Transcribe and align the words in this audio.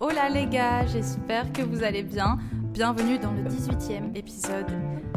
Hola 0.00 0.28
les 0.28 0.46
gars, 0.46 0.86
j'espère 0.86 1.52
que 1.52 1.62
vous 1.62 1.82
allez 1.82 2.02
bien. 2.02 2.38
Bienvenue 2.72 3.18
dans 3.18 3.32
le 3.32 3.42
18e 3.42 4.16
épisode 4.16 4.66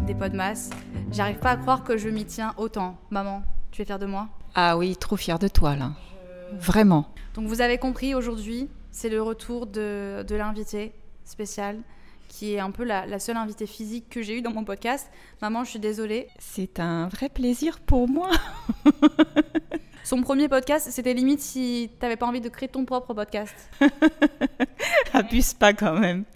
des 0.05 0.15
Podmas. 0.15 0.69
J'arrive 1.11 1.39
pas 1.39 1.51
à 1.51 1.57
croire 1.57 1.83
que 1.83 1.97
je 1.97 2.09
m'y 2.09 2.25
tiens 2.25 2.53
autant. 2.57 2.97
Maman, 3.09 3.43
tu 3.71 3.81
es 3.81 3.85
fière 3.85 3.99
de 3.99 4.05
moi? 4.05 4.29
Ah 4.55 4.77
oui, 4.77 4.95
trop 4.95 5.15
fière 5.15 5.39
de 5.39 5.47
toi 5.47 5.75
là. 5.75 5.91
Vraiment. 6.53 7.05
Donc 7.33 7.47
vous 7.47 7.61
avez 7.61 7.77
compris, 7.77 8.15
aujourd'hui, 8.15 8.69
c'est 8.91 9.09
le 9.09 9.21
retour 9.21 9.67
de, 9.67 10.23
de 10.27 10.35
l'invité 10.35 10.93
spécial, 11.23 11.77
qui 12.29 12.53
est 12.53 12.59
un 12.59 12.71
peu 12.71 12.85
la, 12.85 13.05
la 13.05 13.19
seule 13.19 13.35
invitée 13.35 13.67
physique 13.67 14.07
que 14.09 14.21
j'ai 14.21 14.37
eue 14.37 14.41
dans 14.41 14.53
mon 14.53 14.63
podcast. 14.63 15.11
Maman, 15.41 15.65
je 15.65 15.71
suis 15.71 15.79
désolée. 15.79 16.29
C'est 16.39 16.79
un 16.79 17.09
vrai 17.09 17.27
plaisir 17.27 17.81
pour 17.81 18.07
moi. 18.07 18.29
Son 20.05 20.21
premier 20.21 20.47
podcast, 20.47 20.87
c'était 20.89 21.13
limite 21.13 21.41
si 21.41 21.91
t'avais 21.99 22.15
pas 22.15 22.25
envie 22.25 22.41
de 22.41 22.49
créer 22.49 22.69
ton 22.69 22.85
propre 22.85 23.13
podcast. 23.13 23.53
Abuse 25.13 25.53
pas 25.53 25.73
quand 25.73 25.99
même. 25.99 26.23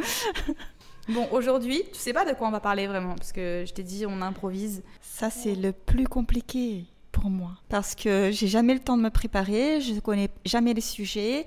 Bon, 1.10 1.28
aujourd'hui, 1.32 1.82
tu 1.92 2.00
sais 2.00 2.14
pas 2.14 2.24
de 2.24 2.34
quoi 2.34 2.48
on 2.48 2.52
va 2.52 2.62
parler 2.62 2.88
vraiment, 2.88 3.16
parce 3.16 3.34
que 3.34 3.66
je 3.68 3.74
t'ai 3.74 3.84
dit, 3.84 4.06
on 4.08 4.22
improvise. 4.22 4.84
Ça, 5.02 5.30
c'est 5.30 5.54
le 5.54 5.74
plus 5.74 6.08
compliqué 6.08 6.86
pour 7.12 7.30
moi. 7.30 7.58
Parce 7.68 7.94
que 7.94 8.32
j'ai 8.32 8.48
jamais 8.48 8.74
le 8.74 8.80
temps 8.80 8.96
de 8.96 9.02
me 9.02 9.10
préparer, 9.10 9.82
je 9.82 10.00
connais 10.00 10.30
jamais 10.46 10.74
les 10.74 10.80
sujets. 10.80 11.46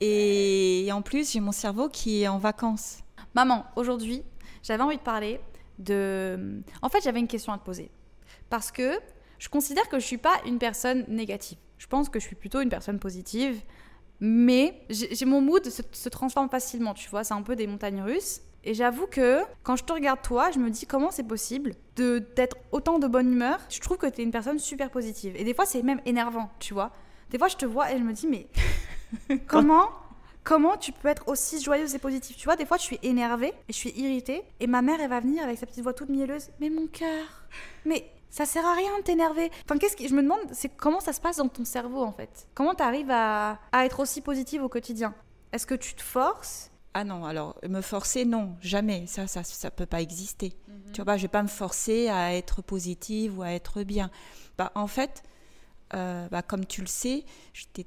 Et 0.00 0.90
en 0.92 1.00
plus, 1.00 1.32
j'ai 1.32 1.40
mon 1.40 1.52
cerveau 1.52 1.88
qui 1.88 2.22
est 2.22 2.28
en 2.28 2.36
vacances. 2.36 2.98
Maman, 3.34 3.64
aujourd'hui, 3.76 4.22
j'avais 4.62 4.82
envie 4.82 4.96
de 4.96 5.02
parler 5.02 5.40
de. 5.78 6.62
En 6.82 6.88
fait, 6.88 7.02
j'avais 7.02 7.20
une 7.20 7.28
question 7.28 7.52
à 7.52 7.58
te 7.58 7.64
poser. 7.64 7.90
Parce 8.48 8.70
que 8.70 8.92
je 9.38 9.48
considère 9.48 9.88
que 9.88 9.98
je 9.98 10.04
suis 10.04 10.18
pas 10.18 10.34
une 10.46 10.58
personne 10.58 11.04
négative. 11.08 11.58
Je 11.78 11.86
pense 11.86 12.08
que 12.08 12.20
je 12.20 12.26
suis 12.26 12.36
plutôt 12.36 12.60
une 12.60 12.68
personne 12.68 12.98
positive. 12.98 13.60
Mais 14.22 14.84
j'ai 14.90 15.24
mon 15.24 15.40
mood 15.40 15.64
se, 15.66 15.82
se 15.92 16.08
transforme 16.10 16.50
facilement, 16.50 16.92
tu 16.92 17.08
vois. 17.08 17.24
C'est 17.24 17.32
un 17.32 17.42
peu 17.42 17.56
des 17.56 17.66
montagnes 17.66 18.02
russes. 18.02 18.42
Et 18.64 18.74
j'avoue 18.74 19.06
que 19.06 19.40
quand 19.62 19.76
je 19.76 19.84
te 19.84 19.92
regarde 19.92 20.20
toi, 20.20 20.50
je 20.50 20.58
me 20.58 20.68
dis 20.68 20.84
comment 20.84 21.10
c'est 21.10 21.26
possible 21.26 21.72
de 21.96 22.22
d'être 22.36 22.56
autant 22.72 22.98
de 22.98 23.06
bonne 23.06 23.32
humeur. 23.32 23.58
Je 23.70 23.80
trouve 23.80 23.96
que 23.96 24.06
tu 24.06 24.20
es 24.20 24.24
une 24.24 24.30
personne 24.30 24.58
super 24.58 24.90
positive. 24.90 25.34
Et 25.36 25.44
des 25.44 25.54
fois, 25.54 25.64
c'est 25.64 25.82
même 25.82 26.00
énervant, 26.04 26.50
tu 26.58 26.74
vois. 26.74 26.92
Des 27.30 27.38
fois, 27.38 27.48
je 27.48 27.56
te 27.56 27.64
vois 27.64 27.92
et 27.92 27.98
je 27.98 28.02
me 28.02 28.12
dis, 28.12 28.26
mais 28.26 28.48
comment 29.46 29.88
Comment 30.50 30.76
tu 30.76 30.90
peux 30.90 31.06
être 31.06 31.28
aussi 31.28 31.62
joyeuse 31.62 31.94
et 31.94 32.00
positive 32.00 32.34
Tu 32.34 32.44
vois, 32.44 32.56
des 32.56 32.66
fois, 32.66 32.76
je 32.76 32.82
suis 32.82 32.98
énervée 33.04 33.54
et 33.68 33.72
je 33.72 33.76
suis 33.76 33.90
irritée. 33.90 34.42
Et 34.58 34.66
ma 34.66 34.82
mère, 34.82 35.00
elle 35.00 35.08
va 35.08 35.20
venir 35.20 35.44
avec 35.44 35.56
sa 35.56 35.64
petite 35.64 35.84
voix 35.84 35.94
toute 35.94 36.08
mielleuse. 36.08 36.48
Mais 36.58 36.70
mon 36.70 36.88
cœur 36.88 37.46
Mais 37.84 38.10
ça 38.30 38.46
sert 38.46 38.66
à 38.66 38.74
rien 38.74 38.98
de 38.98 39.04
t'énerver. 39.04 39.48
Enfin, 39.64 39.78
qu'est-ce 39.78 39.96
que 39.96 40.08
je 40.08 40.12
me 40.12 40.22
demande, 40.22 40.40
c'est 40.50 40.70
comment 40.70 40.98
ça 40.98 41.12
se 41.12 41.20
passe 41.20 41.36
dans 41.36 41.46
ton 41.46 41.64
cerveau 41.64 42.02
en 42.02 42.10
fait? 42.10 42.48
Comment 42.52 42.74
tu 42.74 42.82
arrives 42.82 43.12
à, 43.12 43.60
à 43.70 43.86
être 43.86 44.00
aussi 44.00 44.22
positive 44.22 44.64
au 44.64 44.68
quotidien? 44.68 45.14
Est-ce 45.52 45.68
que 45.68 45.76
tu 45.76 45.94
te 45.94 46.02
forces? 46.02 46.72
Ah 46.94 47.04
non, 47.04 47.24
alors 47.24 47.56
me 47.68 47.80
forcer, 47.80 48.24
non, 48.24 48.56
jamais. 48.60 49.06
Ça, 49.06 49.28
ça, 49.28 49.44
ça 49.44 49.70
peut 49.70 49.86
pas 49.86 50.00
exister. 50.00 50.52
Tu 50.92 50.96
vois, 50.96 51.04
pas, 51.04 51.16
je 51.16 51.22
vais 51.22 51.28
pas 51.28 51.44
me 51.44 51.48
forcer 51.48 52.08
à 52.08 52.34
être 52.34 52.60
positive 52.60 53.38
ou 53.38 53.42
à 53.42 53.52
être 53.52 53.84
bien. 53.84 54.10
Bah, 54.58 54.72
en 54.74 54.88
fait, 54.88 55.22
euh, 55.94 56.26
bah, 56.28 56.42
comme 56.42 56.66
tu 56.66 56.80
le 56.80 56.88
sais, 56.88 57.24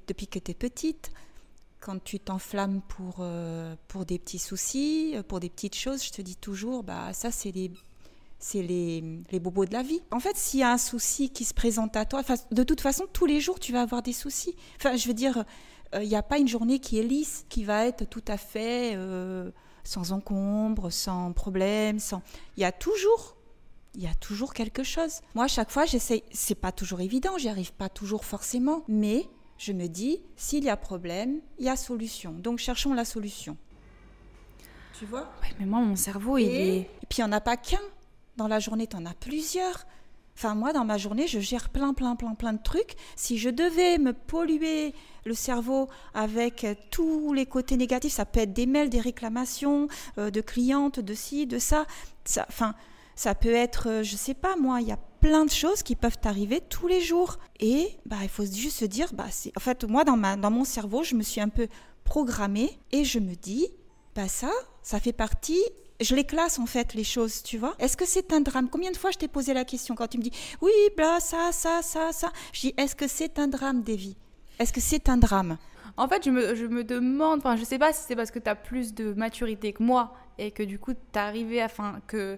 depuis 0.07 0.27
que 0.27 0.39
tu 0.39 0.51
es 0.51 0.53
petite, 0.53 1.11
quand 1.83 2.01
tu 2.01 2.19
t'enflammes 2.19 2.81
pour, 2.87 3.17
euh, 3.19 3.75
pour 3.87 4.05
des 4.05 4.17
petits 4.17 4.39
soucis, 4.39 5.13
euh, 5.15 5.23
pour 5.23 5.39
des 5.39 5.49
petites 5.49 5.75
choses, 5.75 6.03
je 6.03 6.11
te 6.11 6.21
dis 6.21 6.37
toujours, 6.37 6.83
bah, 6.83 7.11
ça, 7.11 7.29
c'est 7.29 7.51
les, 7.51 7.71
c'est 8.39 8.61
les, 8.61 9.03
les 9.31 9.39
bobos 9.39 9.65
de 9.65 9.73
la 9.73 9.83
vie. 9.83 10.01
En 10.11 10.21
fait, 10.21 10.37
s'il 10.37 10.61
y 10.61 10.63
a 10.63 10.71
un 10.71 10.77
souci 10.77 11.29
qui 11.29 11.43
se 11.43 11.53
présente 11.53 11.97
à 11.97 12.05
toi, 12.05 12.21
de 12.51 12.63
toute 12.63 12.79
façon, 12.79 13.05
tous 13.11 13.25
les 13.25 13.41
jours, 13.41 13.59
tu 13.59 13.73
vas 13.73 13.81
avoir 13.81 14.01
des 14.01 14.13
soucis. 14.13 14.55
Enfin, 14.77 14.95
je 14.95 15.07
veux 15.07 15.13
dire, 15.13 15.43
il 16.01 16.07
n'y 16.07 16.15
a 16.15 16.23
pas 16.23 16.39
une 16.39 16.47
journée 16.47 16.79
qui 16.79 16.99
est 16.99 17.03
lisse, 17.03 17.45
qui 17.49 17.65
va 17.65 17.85
être 17.85 18.09
tout 18.09 18.23
à 18.27 18.37
fait 18.37 18.93
euh, 18.95 19.51
sans 19.83 20.13
encombre, 20.13 20.89
sans 20.89 21.33
problème, 21.33 21.99
sans... 21.99 22.21
Il 22.57 22.61
y 22.61 22.65
a 22.65 22.71
toujours... 22.71 23.35
Il 23.95 24.01
y 24.01 24.07
a 24.07 24.15
toujours 24.15 24.55
quelque 24.55 24.81
chose. 24.81 25.19
Moi, 25.35 25.45
à 25.45 25.47
chaque 25.47 25.69
fois, 25.69 25.85
j'essaie. 25.85 26.23
C'est 26.31 26.55
pas 26.55 26.71
toujours 26.71 27.01
évident, 27.01 27.37
j'y 27.37 27.47
arrive 27.47 27.73
pas 27.73 27.89
toujours 27.89 28.25
forcément, 28.25 28.83
mais 28.87 29.29
je 29.57 29.73
me 29.73 29.87
dis, 29.87 30.21
s'il 30.35 30.63
y 30.63 30.69
a 30.69 30.77
problème, 30.77 31.39
il 31.59 31.65
y 31.65 31.69
a 31.69 31.75
solution. 31.75 32.31
Donc, 32.33 32.59
cherchons 32.59 32.93
la 32.93 33.05
solution. 33.05 33.57
Tu 34.97 35.05
vois 35.05 35.31
mais 35.59 35.65
moi, 35.65 35.79
mon 35.79 35.95
cerveau, 35.95 36.37
il 36.37 36.47
est. 36.47 36.77
et 36.77 37.05
puis, 37.09 37.19
il 37.19 37.21
n'y 37.21 37.29
en 37.29 37.31
a 37.31 37.41
pas 37.41 37.57
qu'un. 37.57 37.79
Dans 38.37 38.47
la 38.47 38.59
journée, 38.59 38.87
tu 38.87 38.95
en 38.95 39.05
as 39.05 39.13
plusieurs. 39.13 39.85
Enfin, 40.35 40.55
moi, 40.55 40.73
dans 40.73 40.85
ma 40.85 40.97
journée, 40.97 41.27
je 41.27 41.39
gère 41.39 41.69
plein, 41.69 41.93
plein, 41.93 42.15
plein, 42.15 42.33
plein 42.33 42.53
de 42.53 42.61
trucs. 42.61 42.95
Si 43.15 43.37
je 43.37 43.49
devais 43.49 43.99
me 43.99 44.13
polluer 44.13 44.93
le 45.25 45.33
cerveau 45.33 45.89
avec 46.13 46.65
tous 46.89 47.33
les 47.33 47.45
côtés 47.45 47.77
négatifs, 47.77 48.13
ça 48.13 48.25
peut 48.25 48.39
être 48.39 48.53
des 48.53 48.65
mails, 48.65 48.89
des 48.89 48.99
réclamations 48.99 49.87
euh, 50.17 50.31
de 50.31 50.41
clientes, 50.41 50.99
de 50.99 51.13
ci, 51.13 51.45
de 51.45 51.59
ça. 51.59 51.85
ça 52.25 52.45
enfin, 52.49 52.73
ça 53.15 53.35
peut 53.35 53.53
être, 53.53 53.89
euh, 53.89 54.03
je 54.03 54.15
sais 54.15 54.33
pas 54.33 54.55
moi, 54.55 54.81
il 54.81 54.87
y 54.87 54.91
a 54.91 54.99
plein 55.23 55.45
de 55.45 55.51
choses 55.51 55.83
qui 55.83 55.95
peuvent 55.95 56.17
arriver 56.25 56.59
tous 56.59 56.87
les 56.87 56.99
jours. 56.99 57.39
Et 57.61 57.97
bah, 58.05 58.17
il 58.23 58.29
faut 58.29 58.43
juste 58.43 58.79
se 58.79 58.85
dire, 58.85 59.07
bah, 59.13 59.27
en 59.55 59.59
fait, 59.61 59.85
moi, 59.85 60.03
dans, 60.03 60.17
ma, 60.17 60.35
dans 60.35 60.51
mon 60.51 60.65
cerveau, 60.65 61.03
je 61.03 61.15
me 61.15 61.23
suis 61.23 61.39
un 61.39 61.47
peu 61.47 61.69
programmée 62.03 62.77
et 62.91 63.05
je 63.05 63.19
me 63.19 63.33
dis, 63.33 63.67
bah 64.15 64.27
ça, 64.27 64.51
ça 64.81 64.99
fait 64.99 65.13
partie. 65.13 65.63
Je 66.01 66.13
les 66.13 66.25
classe 66.25 66.59
en 66.59 66.65
fait 66.65 66.93
les 66.93 67.05
choses, 67.05 67.41
tu 67.41 67.57
vois. 67.57 67.73
Est-ce 67.79 67.95
que 67.95 68.05
c'est 68.05 68.33
un 68.33 68.41
drame? 68.41 68.67
Combien 68.69 68.91
de 68.91 68.97
fois 68.97 69.11
je 69.11 69.17
t'ai 69.17 69.29
posé 69.29 69.53
la 69.53 69.63
question 69.63 69.95
quand 69.95 70.07
tu 70.07 70.17
me 70.17 70.23
dis 70.23 70.31
oui, 70.61 70.71
bla, 70.97 71.21
ça, 71.21 71.51
ça, 71.53 71.81
ça, 71.81 72.11
ça? 72.11 72.29
Je 72.51 72.59
dis 72.59 72.73
est-ce 72.75 72.95
que 72.95 73.07
c'est 73.07 73.39
un 73.39 73.47
drame, 73.47 73.81
Davy? 73.81 74.17
Est-ce 74.59 74.73
que 74.73 74.81
c'est 74.81 75.07
un 75.07 75.17
drame? 75.17 75.57
En 75.95 76.09
fait, 76.09 76.25
je 76.25 76.31
me, 76.31 76.53
je 76.55 76.65
me 76.65 76.83
demande, 76.83 77.39
enfin, 77.39 77.55
je 77.55 77.63
sais 77.63 77.79
pas 77.79 77.93
si 77.93 78.03
c'est 78.05 78.15
parce 78.17 78.31
que 78.31 78.39
tu 78.39 78.49
as 78.49 78.55
plus 78.55 78.93
de 78.93 79.13
maturité 79.13 79.71
que 79.71 79.83
moi 79.83 80.13
et 80.37 80.51
que 80.51 80.63
du 80.63 80.79
coup, 80.79 80.93
tu 80.93 81.17
arrivé 81.17 81.61
à. 81.61 81.65
Enfin, 81.65 82.01
que. 82.07 82.37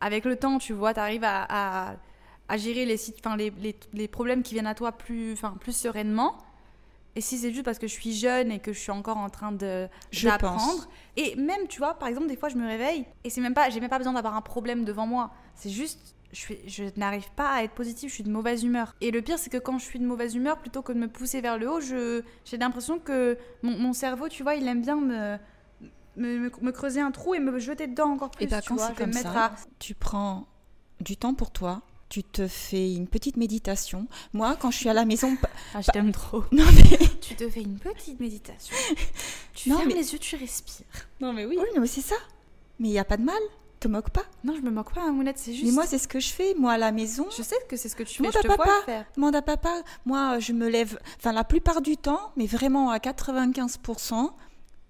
Avec 0.00 0.24
le 0.24 0.36
temps, 0.36 0.58
tu 0.58 0.72
vois, 0.72 0.94
tu 0.94 1.00
arrives 1.00 1.24
à, 1.24 1.46
à, 1.48 1.96
à 2.48 2.56
gérer 2.56 2.84
les, 2.86 2.98
enfin, 3.20 3.36
les, 3.36 3.50
les, 3.58 3.76
les 3.92 4.08
problèmes 4.08 4.42
qui 4.42 4.54
viennent 4.54 4.66
à 4.66 4.74
toi 4.74 4.92
plus, 4.92 5.32
enfin, 5.32 5.56
plus 5.60 5.76
sereinement. 5.76 6.36
Et 7.16 7.20
si 7.20 7.38
c'est 7.38 7.52
juste 7.52 7.64
parce 7.64 7.78
que 7.78 7.86
je 7.86 7.92
suis 7.92 8.12
jeune 8.12 8.50
et 8.50 8.58
que 8.58 8.72
je 8.72 8.78
suis 8.80 8.90
encore 8.90 9.16
en 9.18 9.30
train 9.30 9.52
de 9.52 9.88
d'apprendre. 10.30 10.88
Et 11.16 11.36
même, 11.36 11.68
tu 11.68 11.78
vois, 11.78 11.94
par 11.94 12.08
exemple, 12.08 12.26
des 12.26 12.36
fois, 12.36 12.48
je 12.48 12.56
me 12.56 12.66
réveille 12.66 13.06
et 13.22 13.30
c'est 13.30 13.40
même 13.40 13.54
pas, 13.54 13.70
j'ai 13.70 13.80
même 13.80 13.88
pas 13.90 13.98
besoin 13.98 14.14
d'avoir 14.14 14.34
un 14.34 14.40
problème 14.42 14.84
devant 14.84 15.06
moi. 15.06 15.30
C'est 15.54 15.70
juste, 15.70 16.16
je, 16.32 16.54
je 16.66 16.84
n'arrive 16.96 17.30
pas 17.36 17.50
à 17.50 17.62
être 17.62 17.72
positive, 17.74 18.08
je 18.08 18.14
suis 18.14 18.24
de 18.24 18.30
mauvaise 18.32 18.64
humeur. 18.64 18.96
Et 19.00 19.12
le 19.12 19.22
pire, 19.22 19.38
c'est 19.38 19.48
que 19.50 19.58
quand 19.58 19.78
je 19.78 19.84
suis 19.84 20.00
de 20.00 20.04
mauvaise 20.06 20.34
humeur, 20.34 20.58
plutôt 20.58 20.82
que 20.82 20.92
de 20.92 20.98
me 20.98 21.06
pousser 21.08 21.40
vers 21.40 21.56
le 21.56 21.70
haut, 21.70 21.80
je, 21.80 22.22
j'ai 22.44 22.56
l'impression 22.58 22.98
que 22.98 23.38
mon, 23.62 23.78
mon 23.78 23.92
cerveau, 23.92 24.28
tu 24.28 24.42
vois, 24.42 24.56
il 24.56 24.66
aime 24.66 24.82
bien 24.82 24.96
me, 25.00 25.38
me, 26.16 26.38
me- 26.38 26.50
me 26.60 26.72
creuser 26.72 27.00
un 27.00 27.12
trou 27.12 27.34
et 27.34 27.38
me 27.38 27.56
jeter 27.60 27.86
dedans 27.86 28.10
encore 28.10 28.32
plus. 28.32 28.44
Et 28.44 28.48
bah 28.48 28.60
tu 28.60 28.70
quand 28.70 28.74
vois. 28.74 28.90
comme 28.90 29.10
me 29.10 29.12
ça, 29.12 29.44
à- 29.44 29.52
tu 29.78 29.94
prends 29.94 30.48
du 31.00 31.16
temps 31.16 31.34
pour 31.34 31.52
toi. 31.52 31.82
Tu 32.14 32.22
te 32.22 32.46
fais 32.46 32.92
une 32.94 33.08
petite 33.08 33.36
méditation. 33.36 34.06
Moi, 34.34 34.56
quand 34.60 34.70
je 34.70 34.76
suis 34.78 34.88
à 34.88 34.92
la 34.92 35.04
maison, 35.04 35.36
Ah, 35.74 35.80
je 35.80 35.90
t'aime 35.90 36.12
trop. 36.12 36.44
non 36.52 36.62
mais 36.72 36.96
Tu 37.20 37.34
te 37.34 37.50
fais 37.50 37.62
une 37.62 37.76
petite 37.80 38.20
méditation. 38.20 38.76
Tu 39.52 39.68
Non, 39.68 39.78
fermes 39.78 39.88
mais- 39.88 39.94
les 39.96 40.12
yeux, 40.12 40.20
tu 40.20 40.36
respires. 40.36 40.86
non 41.20 41.32
mais 41.32 41.44
oui, 41.44 41.56
non 41.74 41.80
mais 41.80 41.88
c'est 41.88 42.02
ça. 42.02 42.14
Mais 42.78 42.86
il 42.90 42.92
y 42.92 43.00
a 43.00 43.04
pas 43.04 43.16
de 43.16 43.24
mal. 43.24 43.42
Te 43.80 43.88
moque 43.88 44.10
pas. 44.10 44.22
Non, 44.44 44.54
je 44.54 44.60
me 44.60 44.70
moque 44.70 44.94
pas, 44.94 45.00
hein, 45.02 45.10
Mounette, 45.10 45.38
c'est 45.38 45.54
juste. 45.54 45.64
Mais 45.66 45.72
moi, 45.72 45.86
c'est 45.86 45.98
ce 45.98 46.06
que 46.06 46.20
je 46.20 46.28
fais. 46.32 46.54
Moi, 46.54 46.74
à 46.74 46.78
la 46.78 46.92
maison, 46.92 47.26
je 47.36 47.42
sais 47.42 47.56
que 47.68 47.76
c'est 47.76 47.88
ce 47.88 47.96
que 47.96 48.04
tu 48.04 48.14
fais, 48.14 48.18
Demande 48.22 48.34
je 48.34 48.38
te 48.42 48.46
vois 48.46 48.56
papa. 48.58 48.70
le 48.78 48.84
faire. 48.84 49.04
Demande 49.16 49.34
à 49.34 49.42
papa. 49.42 49.82
Moi, 50.06 50.38
je 50.38 50.52
me 50.52 50.68
lève, 50.68 50.96
enfin 51.18 51.32
la 51.32 51.42
plupart 51.42 51.82
du 51.82 51.96
temps, 51.96 52.30
mais 52.36 52.46
vraiment 52.46 52.90
à 52.90 52.98
95% 52.98 54.30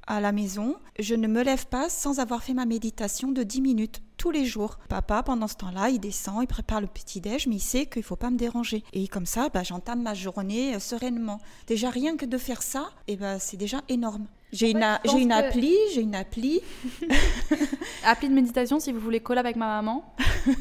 à 0.06 0.20
la 0.20 0.32
maison, 0.32 0.76
je 0.98 1.14
ne 1.14 1.26
me 1.26 1.42
lève 1.42 1.66
pas 1.66 1.88
sans 1.88 2.20
avoir 2.20 2.42
fait 2.42 2.54
ma 2.54 2.66
méditation 2.66 3.32
de 3.32 3.42
10 3.42 3.60
minutes 3.60 4.02
tous 4.16 4.30
les 4.30 4.44
jours. 4.44 4.78
Papa, 4.88 5.22
pendant 5.22 5.48
ce 5.48 5.56
temps-là, 5.56 5.90
il 5.90 5.98
descend, 5.98 6.42
il 6.42 6.46
prépare 6.46 6.80
le 6.80 6.86
petit-déj, 6.86 7.46
mais 7.46 7.56
il 7.56 7.60
sait 7.60 7.86
qu'il 7.86 8.00
ne 8.00 8.04
faut 8.04 8.16
pas 8.16 8.30
me 8.30 8.36
déranger. 8.36 8.84
Et 8.92 9.08
comme 9.08 9.26
ça, 9.26 9.48
bah, 9.48 9.62
j'entame 9.62 10.02
ma 10.02 10.14
journée 10.14 10.74
euh, 10.74 10.78
sereinement. 10.78 11.40
Déjà, 11.66 11.90
rien 11.90 12.16
que 12.16 12.26
de 12.26 12.38
faire 12.38 12.62
ça, 12.62 12.90
eh 13.08 13.16
ben, 13.16 13.38
c'est 13.38 13.56
déjà 13.56 13.82
énorme. 13.88 14.26
J'ai 14.54 14.70
une, 14.70 14.78
fait, 14.78 14.84
a- 14.84 15.00
je 15.04 15.10
j'ai 15.10 15.18
une 15.18 15.28
pense 15.30 15.40
que- 15.42 15.46
appli, 15.48 15.74
j'ai 15.92 16.00
une 16.00 16.14
appli. 16.14 16.60
Appli 18.04 18.28
de 18.28 18.34
méditation, 18.34 18.78
si 18.80 18.92
vous 18.92 19.00
voulez 19.00 19.20
collab 19.20 19.44
avec 19.46 19.56
ma 19.56 19.66
maman 19.66 20.14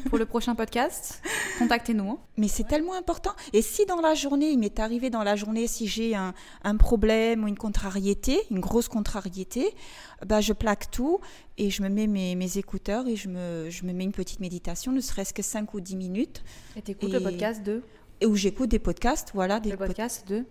pour 0.08 0.18
le 0.18 0.24
prochain 0.26 0.54
podcast, 0.54 1.22
contactez-nous. 1.58 2.10
hein. 2.10 2.18
Mais 2.36 2.48
c'est 2.48 2.64
tellement 2.64 2.94
important. 2.94 3.32
Et 3.52 3.60
si 3.62 3.84
dans 3.86 4.00
la 4.00 4.14
journée, 4.14 4.50
il 4.50 4.58
m'est 4.58 4.78
arrivé 4.80 5.10
dans 5.10 5.22
la 5.22 5.36
journée, 5.36 5.66
si 5.66 5.86
j'ai 5.86 6.14
un, 6.14 6.32
un 6.64 6.76
problème 6.76 7.44
ou 7.44 7.48
une 7.48 7.56
contrariété, 7.58 8.40
une 8.50 8.60
grosse 8.60 8.88
contrariété, 8.88 9.74
bah 10.26 10.40
je 10.40 10.52
plaque 10.54 10.90
tout 10.90 11.20
et 11.58 11.68
je 11.70 11.82
me 11.82 11.88
mets 11.88 12.06
mes, 12.06 12.34
mes 12.34 12.56
écouteurs 12.58 13.06
et 13.06 13.14
je 13.16 13.28
me, 13.28 13.68
je 13.70 13.84
me 13.84 13.92
mets 13.92 14.04
une 14.04 14.12
petite 14.12 14.40
méditation, 14.40 14.90
ne 14.90 15.00
serait-ce 15.00 15.34
que 15.34 15.42
5 15.42 15.72
ou 15.74 15.80
10 15.80 15.96
minutes, 15.96 16.42
Et 16.76 16.82
t'écoutes 16.82 17.10
Et- 17.10 17.12
le 17.12 17.20
podcast 17.20 17.62
de 17.62 17.82
et 18.20 18.26
où 18.26 18.34
j'écoute 18.36 18.70
des 18.70 18.78
podcasts, 18.78 19.30
voilà, 19.34 19.60
des 19.60 19.70
le 19.70 19.76
pod- 19.76 19.88
podcast 19.88 20.26
de 20.28 20.44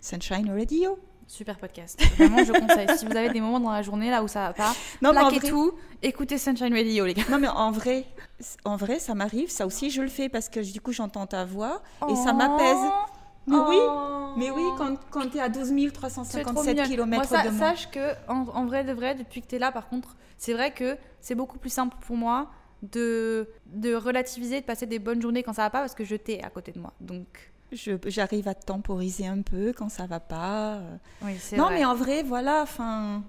Sunshine 0.00 0.50
Radio. 0.50 0.98
Super 1.26 1.58
podcast. 1.58 2.00
Vraiment, 2.18 2.44
je 2.44 2.52
conseille. 2.52 2.88
Si 2.98 3.04
vous 3.06 3.16
avez 3.16 3.30
des 3.30 3.40
moments 3.40 3.60
dans 3.60 3.70
la 3.72 3.82
journée 3.82 4.10
là 4.10 4.22
où 4.22 4.28
ça 4.28 4.48
va 4.48 4.52
pas, 4.52 4.72
Non, 5.02 5.10
plaquez 5.12 5.38
vrai- 5.40 5.48
tout, 5.48 5.72
écoutez 6.02 6.38
Sunshine 6.38 6.72
Radio, 6.74 7.06
les 7.06 7.14
gars. 7.14 7.22
Non, 7.30 7.38
mais 7.38 7.48
en 7.48 7.70
vrai, 7.70 8.04
en 8.64 8.76
vrai, 8.76 8.98
ça 8.98 9.14
m'arrive. 9.14 9.50
Ça 9.50 9.66
aussi, 9.66 9.90
je 9.90 10.02
le 10.02 10.08
fais 10.08 10.28
parce 10.28 10.48
que 10.48 10.60
du 10.60 10.80
coup, 10.80 10.92
j'entends 10.92 11.26
ta 11.26 11.44
voix 11.44 11.82
et 12.08 12.14
ça 12.16 12.32
m'apaise. 12.32 12.76
Mais 13.46 13.56
oui, 13.58 13.76
mais 14.38 14.50
oui, 14.50 14.62
quand, 14.78 14.96
quand 15.10 15.28
tu 15.30 15.36
es 15.36 15.40
à 15.40 15.50
12 15.50 15.68
C'est 15.68 15.88
trop 15.90 16.08
357 16.08 16.74
mignon. 16.74 16.84
km 16.88 17.14
Moi, 17.14 17.24
ça- 17.24 17.42
de 17.44 17.50
moi. 17.50 17.68
Sache 17.68 17.90
que, 17.90 18.12
en, 18.28 18.46
en 18.54 18.64
vrai 18.64 18.84
de 18.84 18.92
vrai, 18.92 19.14
depuis 19.14 19.42
que 19.42 19.46
tu 19.46 19.56
es 19.56 19.58
là, 19.58 19.70
par 19.70 19.88
contre, 19.88 20.16
c'est 20.38 20.54
vrai 20.54 20.72
que 20.72 20.96
c'est 21.20 21.34
beaucoup 21.34 21.58
plus 21.58 21.70
simple 21.70 21.94
pour 22.06 22.16
moi 22.16 22.48
de, 22.82 23.48
de 23.66 23.94
relativiser, 23.94 24.60
de 24.60 24.66
passer 24.66 24.86
des 24.86 24.98
bonnes 24.98 25.20
journées 25.20 25.42
quand 25.42 25.52
ça 25.52 25.62
va 25.62 25.70
pas 25.70 25.80
parce 25.80 25.94
que 25.94 26.04
je 26.04 26.16
t'ai 26.16 26.42
à 26.42 26.48
côté 26.50 26.72
de 26.72 26.78
moi. 26.78 26.92
Donc, 27.00 27.52
J'arrive 28.06 28.48
à 28.48 28.54
te 28.54 28.64
temporiser 28.66 29.26
un 29.26 29.42
peu 29.42 29.72
quand 29.76 29.88
ça 29.88 30.06
va 30.06 30.20
pas. 30.20 30.74
euh. 30.76 30.96
oui, 31.22 31.32
Non, 31.56 31.64
vrai. 31.64 31.74
mais 31.78 31.84
en 31.84 31.94
vrai, 31.94 32.22
voilà, 32.22 32.62
enfin, 32.62 33.22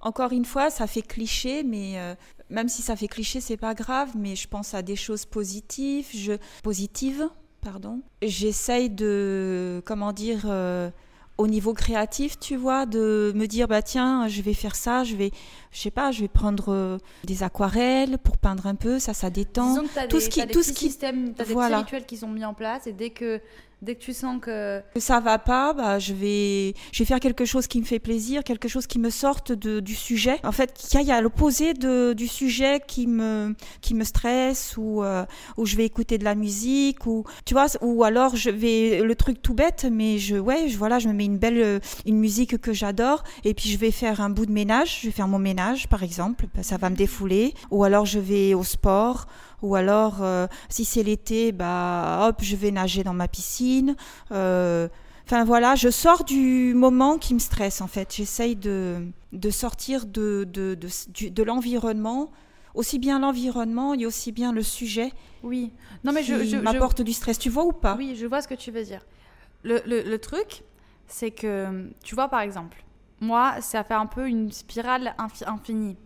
encore 0.00 0.32
une 0.32 0.44
fois, 0.44 0.70
ça 0.70 0.86
fait 0.86 1.02
cliché, 1.02 1.62
mais 1.62 1.98
euh, 1.98 2.14
même 2.48 2.68
si 2.68 2.82
ça 2.82 2.96
fait 2.96 3.08
cliché, 3.08 3.40
c'est 3.40 3.56
pas 3.56 3.74
grave. 3.74 4.10
Mais 4.16 4.36
je 4.36 4.48
pense 4.48 4.74
à 4.74 4.82
des 4.82 4.96
choses 4.96 5.24
positives, 5.26 6.08
je 6.14 6.32
positives, 6.62 7.28
pardon. 7.60 8.00
J'essaye 8.22 8.90
de, 8.90 9.82
comment 9.84 10.12
dire, 10.12 10.42
euh, 10.46 10.90
au 11.38 11.46
niveau 11.46 11.72
créatif, 11.72 12.38
tu 12.38 12.56
vois, 12.56 12.84
de 12.86 13.32
me 13.34 13.46
dire, 13.46 13.66
bah 13.66 13.80
tiens, 13.82 14.28
je 14.28 14.42
vais 14.42 14.52
faire 14.54 14.76
ça, 14.76 15.04
je 15.04 15.16
vais, 15.16 15.30
je 15.72 15.80
sais 15.80 15.90
pas, 15.90 16.10
je 16.10 16.20
vais 16.22 16.28
prendre 16.28 16.72
euh, 16.72 16.98
des 17.24 17.42
aquarelles 17.42 18.18
pour 18.18 18.36
peindre 18.38 18.66
un 18.66 18.74
peu, 18.74 18.98
ça, 18.98 19.14
ça 19.14 19.30
détend. 19.30 19.70
Disons 19.74 19.82
que 19.86 19.94
t'as 19.94 20.06
tout 20.06 20.18
des, 20.18 20.24
ce 20.24 20.28
qui- 20.30 20.40
des 20.46 20.52
tout 20.52 20.62
ce 20.62 20.72
qui- 20.72 20.86
systèmes, 20.86 21.32
t'as 21.34 21.44
des 21.44 21.52
Voilà. 21.52 21.76
petits 21.78 21.84
rituels 21.84 22.06
qui 22.06 22.16
sont 22.16 22.28
mis 22.28 22.44
en 22.44 22.54
place 22.54 22.86
et 22.86 22.92
dès 22.92 23.10
que, 23.10 23.40
dès 23.82 23.94
que 23.94 24.00
tu 24.02 24.12
sens 24.12 24.38
que 24.42 24.82
que 24.92 25.00
ça 25.00 25.20
va 25.20 25.38
pas, 25.38 25.72
bah, 25.72 25.98
je 25.98 26.12
vais, 26.12 26.74
je 26.92 26.98
vais 26.98 27.06
faire 27.06 27.18
quelque 27.20 27.46
chose 27.46 27.66
qui 27.66 27.80
me 27.80 27.86
fait 27.86 27.98
plaisir, 27.98 28.44
quelque 28.44 28.68
chose 28.68 28.86
qui 28.86 28.98
me 28.98 29.08
sorte 29.08 29.52
de, 29.52 29.80
du 29.80 29.94
sujet. 29.94 30.38
En 30.44 30.52
fait, 30.52 30.74
qui 30.74 30.98
aille 30.98 31.10
à 31.10 31.22
l'opposé 31.22 31.72
du 31.72 32.28
sujet 32.28 32.82
qui 32.86 33.06
me, 33.06 33.54
qui 33.80 33.94
me 33.94 34.04
stresse 34.04 34.74
ou, 34.76 35.02
euh, 35.02 35.24
ou 35.56 35.64
je 35.64 35.76
vais 35.76 35.86
écouter 35.86 36.18
de 36.18 36.24
la 36.24 36.34
musique 36.34 37.06
ou, 37.06 37.24
tu 37.46 37.54
vois, 37.54 37.68
ou 37.80 38.04
alors 38.04 38.36
je 38.36 38.50
vais, 38.50 39.00
le 39.02 39.14
truc 39.14 39.40
tout 39.40 39.54
bête, 39.54 39.86
mais 39.90 40.18
je, 40.18 40.36
ouais, 40.36 40.68
je, 40.68 40.76
voilà, 40.76 40.98
je 40.98 41.08
me 41.08 41.14
mets 41.14 41.24
une 41.24 41.38
belle, 41.38 41.80
une 42.04 42.18
musique 42.18 42.58
que 42.58 42.74
j'adore 42.74 43.24
et 43.44 43.54
puis 43.54 43.70
je 43.70 43.78
vais 43.78 43.92
faire 43.92 44.20
un 44.20 44.28
bout 44.28 44.44
de 44.44 44.52
ménage, 44.52 44.98
je 45.00 45.06
vais 45.06 45.12
faire 45.12 45.28
mon 45.28 45.38
ménage, 45.38 45.59
par 45.88 46.02
exemple, 46.02 46.46
bah, 46.54 46.62
ça 46.62 46.76
va 46.76 46.90
me 46.90 46.96
défouler. 46.96 47.54
Ou 47.70 47.84
alors 47.84 48.06
je 48.06 48.18
vais 48.18 48.54
au 48.54 48.62
sport. 48.64 49.26
Ou 49.62 49.74
alors, 49.74 50.22
euh, 50.22 50.46
si 50.70 50.84
c'est 50.84 51.02
l'été, 51.02 51.52
bah 51.52 52.26
hop, 52.28 52.36
je 52.42 52.56
vais 52.56 52.70
nager 52.70 53.02
dans 53.04 53.14
ma 53.14 53.28
piscine. 53.28 53.96
Euh, 54.32 54.88
Enfin 55.26 55.44
voilà, 55.44 55.76
je 55.76 55.90
sors 55.90 56.24
du 56.24 56.74
moment 56.74 57.16
qui 57.16 57.34
me 57.34 57.38
stresse 57.38 57.80
en 57.80 57.86
fait. 57.86 58.12
J'essaye 58.16 58.56
de, 58.56 59.06
de 59.32 59.50
sortir 59.50 60.04
de, 60.06 60.42
de, 60.42 60.74
de, 60.74 61.28
de 61.28 61.42
l'environnement, 61.44 62.32
aussi 62.74 62.98
bien 62.98 63.20
l'environnement 63.20 63.94
et 63.94 64.06
aussi 64.06 64.32
bien 64.32 64.52
le 64.52 64.64
sujet 64.64 65.12
oui. 65.44 65.70
Non 66.02 66.10
mais 66.12 66.22
qui 66.22 66.26
je, 66.32 66.38
je, 66.38 66.44
je- 66.44 66.56
m'apporte 66.56 67.02
du 67.02 67.12
stress. 67.12 67.38
Tu 67.38 67.48
vois 67.48 67.64
ou 67.64 67.70
pas? 67.70 67.94
Oui, 67.96 68.16
je 68.18 68.26
vois 68.26 68.42
ce 68.42 68.48
que 68.48 68.54
tu 68.54 68.72
veux 68.72 68.82
dire. 68.82 69.06
Le, 69.62 69.80
le- 69.86 70.02
le 70.02 70.18
truc, 70.18 70.64
c'est 71.06 71.30
que, 71.30 71.88
tu 72.02 72.16
vois, 72.16 72.26
par 72.28 72.40
exemple, 72.40 72.82
moi, 73.20 73.60
ça 73.60 73.84
fait 73.84 73.94
un 73.94 74.06
peu 74.06 74.28
une 74.28 74.50
spirale 74.52 75.14
infi- 75.18 75.46
infinie. 75.48 75.96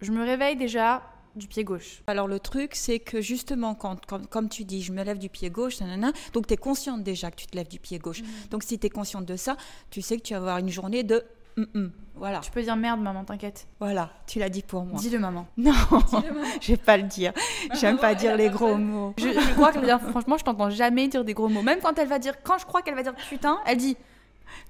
Je 0.00 0.12
me 0.12 0.24
réveille 0.24 0.56
déjà 0.56 1.02
du 1.34 1.46
pied 1.48 1.64
gauche. 1.64 2.02
Alors 2.06 2.28
le 2.28 2.40
truc, 2.40 2.74
c'est 2.74 2.98
que 2.98 3.20
justement, 3.20 3.74
quand, 3.74 4.04
quand- 4.06 4.26
comme 4.26 4.48
tu 4.48 4.64
dis, 4.64 4.82
je 4.82 4.92
me 4.92 5.02
lève 5.04 5.18
du 5.18 5.28
pied 5.28 5.50
gauche, 5.50 5.80
nanana, 5.80 6.12
donc 6.32 6.46
tu 6.46 6.54
es 6.54 6.56
consciente 6.56 7.02
déjà 7.02 7.30
que 7.30 7.36
tu 7.36 7.46
te 7.46 7.54
lèves 7.56 7.68
du 7.68 7.78
pied 7.78 7.98
gauche. 7.98 8.22
Donc 8.50 8.62
si 8.62 8.78
tu 8.78 8.86
es 8.86 8.90
consciente 8.90 9.26
de 9.26 9.36
ça, 9.36 9.56
tu 9.90 10.00
sais 10.02 10.16
que 10.16 10.22
tu 10.22 10.32
vas 10.32 10.38
avoir 10.40 10.58
une 10.58 10.70
journée 10.70 11.02
de... 11.02 11.22
hum, 11.58 11.66
hum. 11.74 11.92
Voilà, 12.18 12.40
Tu 12.40 12.50
peux 12.50 12.62
dire 12.62 12.76
merde, 12.76 12.98
maman, 13.02 13.24
t'inquiète. 13.24 13.66
voilà, 13.78 14.08
tu 14.26 14.38
l'as 14.38 14.48
dit 14.48 14.62
pour 14.62 14.86
moi. 14.86 14.98
Dis-le, 14.98 15.18
maman. 15.18 15.46
Non, 15.58 15.72
je 16.62 16.68
vais 16.68 16.76
pas 16.78 16.96
le 16.96 17.02
dire. 17.02 17.34
J'aime 17.74 17.98
pas 17.98 18.14
dire 18.14 18.34
les 18.38 18.48
gros 18.48 18.76
mots. 18.76 19.12
Je, 19.18 19.28
je 19.28 19.52
crois 19.52 19.72
dire, 19.72 20.00
franchement, 20.00 20.38
je 20.38 20.44
t'entends 20.44 20.70
jamais 20.70 21.08
dire 21.08 21.22
des 21.26 21.34
gros 21.34 21.48
mots. 21.50 21.60
Même 21.60 21.80
quand 21.82 21.98
elle 21.98 22.08
va 22.08 22.18
dire, 22.18 22.42
quand 22.42 22.56
je 22.56 22.64
crois 22.64 22.80
qu'elle 22.80 22.94
va 22.94 23.02
dire 23.02 23.14
putain, 23.28 23.58
elle 23.66 23.76
dit 23.76 23.98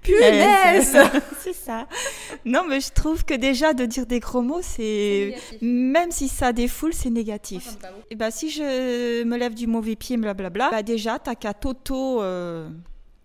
punaise 0.02 0.96
C'est 1.40 1.52
ça. 1.52 1.86
Non, 2.44 2.64
mais 2.68 2.80
je 2.80 2.90
trouve 2.92 3.24
que 3.24 3.34
déjà 3.34 3.74
de 3.74 3.84
dire 3.84 4.06
des 4.06 4.20
gros 4.20 4.42
mots, 4.42 4.62
c'est 4.62 5.34
même 5.60 6.10
si 6.10 6.28
ça 6.28 6.52
défoule, 6.52 6.92
c'est 6.92 7.10
négatif. 7.10 7.76
Et 8.10 8.14
bah 8.14 8.30
si 8.30 8.50
je 8.50 9.24
me 9.24 9.36
lève 9.36 9.54
du 9.54 9.66
mauvais 9.66 9.96
pied, 9.96 10.16
blablabla, 10.16 10.70
bah 10.70 10.82
déjà 10.82 11.18
t'as 11.18 11.34
qu'à 11.34 11.54
t'auto 11.54 12.22
euh, 12.22 12.68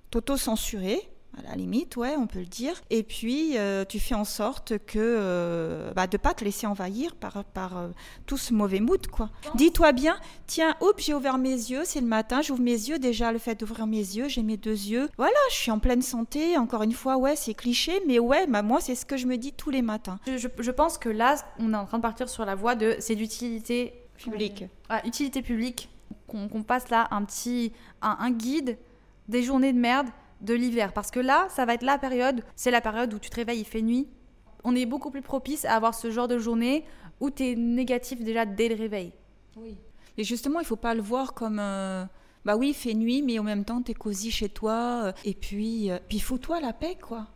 t'auto 0.09 0.37
censurer. 0.37 0.99
À 1.45 1.49
la 1.51 1.55
limite, 1.55 1.95
ouais, 1.97 2.15
on 2.17 2.27
peut 2.27 2.39
le 2.39 2.45
dire. 2.45 2.73
Et 2.89 3.01
puis, 3.03 3.57
euh, 3.57 3.83
tu 3.83 3.99
fais 3.99 4.13
en 4.15 4.25
sorte 4.25 4.77
que 4.85 4.99
euh, 4.99 5.91
bah, 5.93 6.05
de 6.07 6.17
pas 6.17 6.33
te 6.33 6.43
laisser 6.43 6.67
envahir 6.67 7.15
par, 7.15 7.43
par 7.45 7.77
euh, 7.77 7.87
tout 8.25 8.37
ce 8.37 8.53
mauvais 8.53 8.79
mood, 8.79 9.05
quoi. 9.07 9.29
Dis-toi 9.55 9.91
bien, 9.91 10.17
tiens, 10.45 10.75
oups, 10.81 11.03
j'ai 11.03 11.13
ouvert 11.13 11.37
mes 11.37 11.49
yeux, 11.49 11.81
c'est 11.83 12.01
le 12.01 12.05
matin, 12.07 12.41
j'ouvre 12.41 12.61
mes 12.61 12.71
yeux. 12.71 12.99
Déjà, 12.99 13.31
le 13.31 13.39
fait 13.39 13.59
d'ouvrir 13.59 13.87
mes 13.87 13.97
yeux, 13.97 14.27
j'ai 14.27 14.43
mes 14.43 14.57
deux 14.57 14.71
yeux. 14.71 15.09
Voilà, 15.17 15.33
je 15.49 15.55
suis 15.55 15.71
en 15.71 15.79
pleine 15.79 16.01
santé. 16.03 16.57
Encore 16.57 16.83
une 16.83 16.93
fois, 16.93 17.17
ouais, 17.17 17.35
c'est 17.35 17.53
cliché, 17.55 18.01
mais 18.07 18.19
ouais, 18.19 18.45
bah, 18.47 18.61
moi, 18.61 18.79
c'est 18.81 18.95
ce 18.95 19.05
que 19.05 19.17
je 19.17 19.25
me 19.25 19.37
dis 19.37 19.51
tous 19.53 19.71
les 19.71 19.81
matins. 19.81 20.19
je, 20.27 20.37
je- 20.37 20.47
je 20.59 20.71
pense 20.71 20.97
que 20.97 21.09
là, 21.09 21.35
on 21.59 21.73
est 21.73 21.77
en 21.77 21.85
train 21.85 21.97
de 21.97 22.03
partir 22.03 22.29
sur 22.29 22.45
la 22.45 22.55
voie 22.55 22.75
de 22.75 22.95
c'est 22.99 23.15
d'utilité 23.15 23.93
Public. 24.17 24.65
Ah, 24.89 25.01
utilité 25.07 25.41
publique, 25.41 25.89
qu'on 26.27 26.61
passe 26.61 26.89
là 26.89 27.07
un 27.09 27.23
petit 27.23 27.71
un, 28.03 28.15
un 28.19 28.29
guide 28.29 28.77
des 29.27 29.41
journées 29.41 29.73
de 29.73 29.79
merde 29.79 30.07
de 30.41 30.53
l'hiver. 30.53 30.93
Parce 30.93 31.11
que 31.11 31.19
là, 31.19 31.47
ça 31.49 31.65
va 31.65 31.73
être 31.73 31.83
la 31.83 31.97
période, 31.97 32.43
c'est 32.55 32.71
la 32.71 32.81
période 32.81 33.13
où 33.13 33.19
tu 33.19 33.29
te 33.29 33.35
réveilles, 33.35 33.59
il 33.61 33.65
fait 33.65 33.81
nuit. 33.81 34.07
On 34.63 34.75
est 34.75 34.85
beaucoup 34.85 35.09
plus 35.11 35.21
propice 35.21 35.65
à 35.65 35.75
avoir 35.75 35.95
ce 35.95 36.11
genre 36.11 36.27
de 36.27 36.37
journée 36.37 36.85
où 37.19 37.29
tu 37.31 37.43
es 37.43 37.55
négatif 37.55 38.21
déjà 38.21 38.45
dès 38.45 38.69
le 38.69 38.75
réveil. 38.75 39.13
Oui. 39.55 39.77
Et 40.17 40.23
justement, 40.23 40.59
il 40.59 40.65
faut 40.65 40.75
pas 40.75 40.93
le 40.93 41.01
voir 41.01 41.33
comme. 41.33 41.59
euh, 41.59 42.03
bah 42.45 42.55
oui, 42.57 42.69
il 42.69 42.73
fait 42.73 42.93
nuit, 42.93 43.21
mais 43.21 43.39
en 43.39 43.43
même 43.43 43.65
temps, 43.65 43.81
t'es 43.81 43.93
cosy 43.93 44.31
chez 44.31 44.49
toi. 44.49 45.03
euh, 45.05 45.11
et 45.23 45.33
puis, 45.33 45.89
euh, 45.91 45.99
puis 46.09 46.19
fous-toi 46.19 46.59
la 46.59 46.73
paix, 46.73 46.97
quoi. 47.01 47.27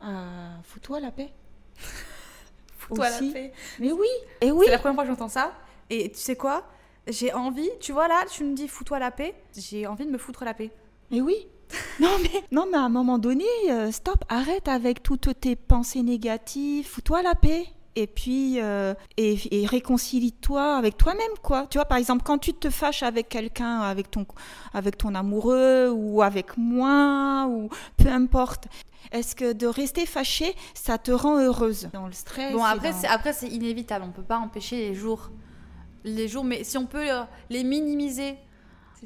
Ah, 0.00 0.58
fous-toi 0.64 1.00
la 1.00 1.10
paix. 1.10 1.30
Aussi. 2.90 3.32
Mais 3.78 3.92
oui. 3.92 4.08
Et 4.40 4.50
oui. 4.50 4.64
C'est 4.64 4.72
la 4.72 4.78
première 4.78 4.94
fois 4.96 5.04
que 5.04 5.10
j'entends 5.10 5.28
ça. 5.28 5.52
Et 5.90 6.10
tu 6.10 6.18
sais 6.18 6.36
quoi? 6.36 6.64
J'ai 7.06 7.32
envie, 7.32 7.68
tu 7.80 7.92
vois 7.92 8.08
là, 8.08 8.24
tu 8.30 8.44
me 8.44 8.54
dis 8.54 8.66
fous-toi 8.68 8.98
la 8.98 9.10
paix. 9.10 9.34
J'ai 9.56 9.86
envie 9.86 10.06
de 10.06 10.10
me 10.10 10.18
foutre 10.18 10.44
la 10.44 10.54
paix. 10.54 10.70
Mais 11.10 11.20
oui. 11.20 11.46
Non 12.00 12.08
mais, 12.22 12.42
non, 12.52 12.66
mais 12.70 12.78
à 12.78 12.82
un 12.82 12.88
moment 12.88 13.18
donné, 13.18 13.44
euh, 13.70 13.90
stop, 13.92 14.24
arrête 14.28 14.68
avec 14.68 15.02
toutes 15.02 15.28
tes 15.40 15.56
pensées 15.56 16.02
négatives, 16.02 16.86
fous-toi 16.86 17.22
la 17.22 17.34
paix. 17.34 17.66
Et 17.96 18.06
puis, 18.06 18.60
euh, 18.60 18.94
et, 19.16 19.36
et 19.50 19.66
réconcilie-toi 19.66 20.76
avec 20.76 20.96
toi-même, 20.96 21.32
quoi. 21.42 21.66
Tu 21.68 21.76
vois, 21.76 21.84
par 21.84 21.98
exemple, 21.98 22.22
quand 22.24 22.38
tu 22.38 22.54
te 22.54 22.70
fâches 22.70 23.02
avec 23.02 23.28
quelqu'un, 23.28 23.80
avec 23.80 24.10
ton, 24.10 24.24
avec 24.72 24.96
ton 24.96 25.14
amoureux, 25.16 25.90
ou 25.92 26.22
avec 26.22 26.56
moi, 26.56 27.46
ou 27.50 27.68
peu 27.96 28.08
importe, 28.08 28.68
est-ce 29.10 29.34
que 29.34 29.52
de 29.52 29.66
rester 29.66 30.06
fâché, 30.06 30.54
ça 30.72 30.98
te 30.98 31.10
rend 31.10 31.38
heureuse 31.40 31.88
Dans 31.92 32.06
le 32.06 32.12
stress. 32.12 32.52
Bon, 32.52 32.62
après, 32.62 32.92
dans- 32.92 33.08
après, 33.10 33.32
c'est 33.32 33.48
inévitable. 33.48 34.04
On 34.08 34.12
peut 34.12 34.22
pas 34.22 34.38
empêcher 34.38 34.76
les 34.76 34.94
jours. 34.94 35.30
Les 36.04 36.28
jours, 36.28 36.44
mais 36.44 36.62
si 36.64 36.78
on 36.78 36.86
peut 36.86 37.10
euh, 37.10 37.22
les 37.50 37.64
minimiser. 37.64 38.36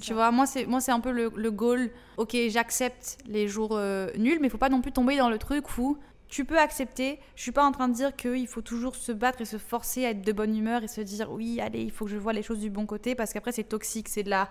Tu 0.01 0.13
vois, 0.13 0.31
moi, 0.31 0.47
c'est, 0.47 0.67
moi, 0.67 0.81
c'est 0.81 0.93
un 0.93 1.01
peu 1.01 1.11
le, 1.13 1.31
le 1.37 1.51
goal. 1.51 1.91
Ok, 2.17 2.37
j'accepte 2.49 3.19
les 3.27 3.47
jours 3.49 3.71
euh, 3.73 4.09
nuls, 4.17 4.39
mais 4.41 4.49
il 4.49 4.51
faut 4.51 4.59
pas 4.59 4.69
non 4.69 4.81
plus 4.81 4.93
tomber 4.93 5.17
dans 5.17 5.31
le 5.31 5.39
truc 5.39 5.79
où 5.79 5.97
tu 6.29 6.45
peux 6.45 6.59
accepter. 6.59 7.21
Je 7.37 7.43
suis 7.43 7.53
pas 7.53 7.65
en 7.65 7.71
train 7.71 7.89
de 7.89 7.95
dire 7.95 8.17
qu'il 8.17 8.47
faut 8.49 8.61
toujours 8.63 8.97
se 8.97 9.13
battre 9.13 9.41
et 9.41 9.45
se 9.45 9.57
forcer 9.59 10.05
à 10.05 10.11
être 10.11 10.23
de 10.23 10.33
bonne 10.33 10.57
humeur 10.57 10.83
et 10.83 10.89
se 10.89 11.01
dire 11.01 11.31
oui, 11.31 11.61
allez, 11.61 11.83
il 11.83 11.91
faut 11.93 12.07
que 12.07 12.11
je 12.11 12.17
vois 12.17 12.33
les 12.33 12.43
choses 12.43 12.59
du 12.59 12.71
bon 12.71 12.87
côté 12.87 13.15
parce 13.15 13.33
qu'après, 13.33 13.53
c'est 13.53 13.65
toxique. 13.65 14.09
C'est 14.09 14.23
de 14.25 14.31
la 14.31 14.49